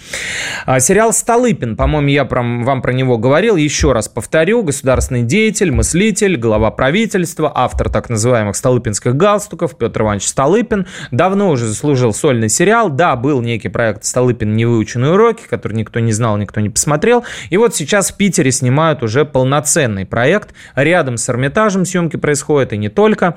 А, 0.65 0.81
сериал 0.81 1.13
«Столыпин», 1.13 1.77
по-моему, 1.77 2.09
я 2.09 2.25
про, 2.25 2.43
вам 2.43 2.83
про 2.83 2.93
него 2.93 3.19
говорил. 3.19 3.57
Еще 3.57 3.93
раз 3.93 4.09
повторю. 4.09 4.63
Государственный 4.63 5.23
деятель, 5.23 5.71
мыслитель, 5.71 6.37
глава 6.37 6.71
правительства, 6.71 7.51
автор 7.55 7.91
так 7.91 8.09
называемых 8.09 8.57
«Столыпинских 8.57 9.17
галстуков» 9.17 9.77
Петр 9.77 10.03
Иванович 10.03 10.29
Столыпин. 10.29 10.87
Давно 11.11 11.51
уже 11.51 11.67
заслужил 11.67 12.13
сольный 12.13 12.49
сериал. 12.49 12.91
Да, 12.91 13.17
был 13.17 13.41
некий 13.43 13.69
проект 13.69 14.05
«Столыпин. 14.05 14.55
Невыученные 14.55 15.13
уроки», 15.13 15.43
который 15.49 15.75
никто 15.75 16.01
не 16.01 16.13
знал, 16.13 16.37
никто 16.37 16.61
не 16.61 16.71
посмотрел. 16.71 17.25
И 17.51 17.57
вот 17.57 17.75
сейчас 17.75 18.11
в 18.11 18.17
Питере 18.17 18.53
снимают 18.53 19.03
уже 19.03 19.25
полноценный 19.25 20.07
проект. 20.07 20.55
Рядом 20.75 21.17
с 21.17 21.29
Эрмитажем 21.29 21.85
съемки 21.85 22.17
происходят, 22.17 22.73
и 22.73 22.77
не 22.77 22.89
только 22.89 23.37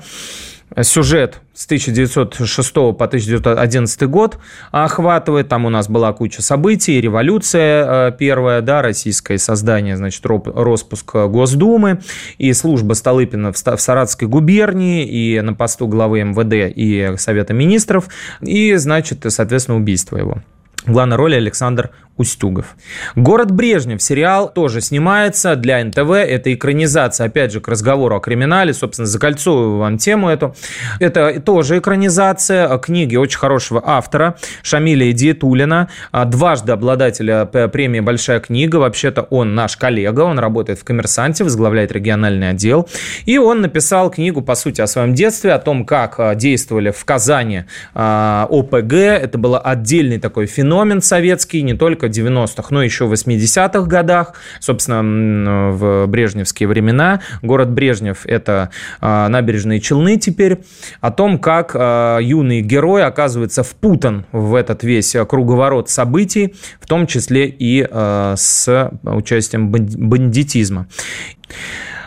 сюжет 0.82 1.40
с 1.54 1.66
1906 1.66 2.72
по 2.72 3.04
1911 3.04 4.02
год 4.04 4.38
охватывает. 4.70 5.48
Там 5.48 5.66
у 5.66 5.68
нас 5.68 5.88
была 5.88 6.12
куча 6.12 6.42
событий, 6.42 7.00
революция 7.00 8.08
э, 8.08 8.12
первая, 8.18 8.62
да, 8.62 8.82
российское 8.82 9.38
создание, 9.38 9.96
значит, 9.96 10.24
распуск 10.24 11.14
Госдумы 11.14 12.00
и 12.38 12.52
служба 12.52 12.94
Столыпина 12.94 13.52
в 13.52 13.58
Саратовской 13.58 14.28
губернии 14.28 15.06
и 15.06 15.40
на 15.40 15.54
посту 15.54 15.86
главы 15.86 16.22
МВД 16.22 16.72
и 16.74 17.14
Совета 17.18 17.52
министров 17.52 18.08
и, 18.40 18.74
значит, 18.76 19.24
соответственно, 19.28 19.76
убийство 19.76 20.16
его. 20.16 20.42
Главной 20.86 21.16
роли 21.16 21.34
Александр 21.34 21.90
Устюгов. 22.20 22.76
«Город 23.16 23.50
Брежнев» 23.50 24.02
сериал 24.02 24.52
тоже 24.52 24.82
снимается 24.82 25.56
для 25.56 25.82
НТВ. 25.82 26.10
Это 26.10 26.52
экранизация, 26.52 27.28
опять 27.28 27.50
же, 27.50 27.60
к 27.60 27.68
разговору 27.68 28.16
о 28.16 28.20
криминале. 28.20 28.74
Собственно, 28.74 29.06
закольцовываю 29.06 29.78
вам 29.78 29.96
тему 29.96 30.28
эту. 30.28 30.54
Это 30.98 31.40
тоже 31.40 31.78
экранизация 31.78 32.76
книги 32.78 33.16
очень 33.16 33.38
хорошего 33.38 33.82
автора 33.84 34.36
Шамиля 34.62 35.10
Идиетулина, 35.10 35.88
дважды 36.26 36.72
обладателя 36.72 37.46
премии 37.46 38.00
«Большая 38.00 38.40
книга». 38.40 38.76
Вообще-то 38.76 39.22
он 39.22 39.54
наш 39.54 39.78
коллега, 39.78 40.20
он 40.20 40.38
работает 40.38 40.78
в 40.78 40.84
«Коммерсанте», 40.84 41.42
возглавляет 41.44 41.90
региональный 41.92 42.50
отдел. 42.50 42.86
И 43.24 43.38
он 43.38 43.62
написал 43.62 44.10
книгу, 44.10 44.42
по 44.42 44.54
сути, 44.54 44.82
о 44.82 44.86
своем 44.86 45.14
детстве, 45.14 45.52
о 45.52 45.58
том, 45.58 45.86
как 45.86 46.20
а, 46.20 46.34
действовали 46.34 46.90
в 46.90 47.02
Казани 47.04 47.64
а, 47.94 48.46
ОПГ. 48.50 48.92
Это 48.92 49.38
был 49.38 49.58
отдельный 49.62 50.18
такой 50.18 50.46
феномен 50.46 51.00
советский, 51.00 51.62
не 51.62 51.74
только 51.74 52.09
90-х, 52.10 52.68
но 52.70 52.82
еще 52.82 53.06
в 53.06 53.12
80-х 53.12 53.86
годах, 53.86 54.34
собственно, 54.60 55.70
в 55.72 56.06
брежневские 56.06 56.68
времена. 56.68 57.20
Город 57.42 57.70
Брежнев– 57.70 58.20
это 58.26 58.70
а, 59.00 59.28
набережные 59.28 59.80
Челны 59.80 60.16
теперь. 60.16 60.60
О 61.00 61.10
том, 61.10 61.38
как 61.38 61.72
а, 61.74 62.18
юный 62.18 62.60
герой 62.60 63.04
оказывается 63.04 63.62
впутан 63.62 64.26
в 64.32 64.54
этот 64.54 64.82
весь 64.82 65.16
круговорот 65.28 65.88
событий, 65.88 66.54
в 66.80 66.86
том 66.86 67.06
числе 67.06 67.46
и 67.46 67.86
а, 67.88 68.34
с 68.36 68.90
участием 69.02 69.70
бандитизма. 69.70 70.86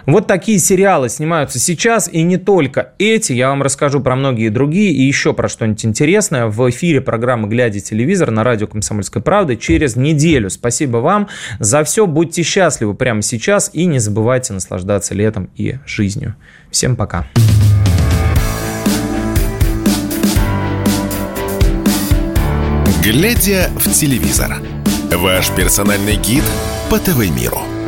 Вот 0.05 0.27
такие 0.27 0.59
сериалы 0.59 1.07
снимаются 1.07 1.59
сейчас, 1.59 2.09
и 2.11 2.23
не 2.23 2.37
только 2.37 2.93
эти. 2.99 3.33
Я 3.33 3.49
вам 3.49 3.63
расскажу 3.63 4.01
про 4.01 4.15
многие 4.15 4.49
другие 4.49 4.91
и 4.91 5.01
еще 5.01 5.33
про 5.33 5.47
что-нибудь 5.47 5.85
интересное 5.85 6.47
в 6.47 6.69
эфире 6.69 6.99
программы 6.99 7.47
«Глядя 7.47 7.79
телевизор» 7.79 8.31
на 8.31 8.43
радио 8.43 8.67
«Комсомольская 8.67 9.23
правда» 9.23 9.55
через 9.55 9.95
неделю. 9.95 10.49
Спасибо 10.49 10.97
вам 10.97 11.29
за 11.59 11.83
все. 11.83 12.05
Будьте 12.05 12.43
счастливы 12.43 12.95
прямо 12.95 13.21
сейчас 13.21 13.69
и 13.73 13.85
не 13.85 13.99
забывайте 13.99 14.53
наслаждаться 14.53 15.13
летом 15.13 15.49
и 15.55 15.75
жизнью. 15.85 16.35
Всем 16.69 16.95
пока. 16.95 17.25
«Глядя 23.03 23.69
в 23.75 23.91
телевизор»– 23.91 24.61
ваш 25.11 25.49
персональный 25.51 26.15
гид 26.15 26.43
по 26.89 26.97
ТВ-миру. 26.99 27.82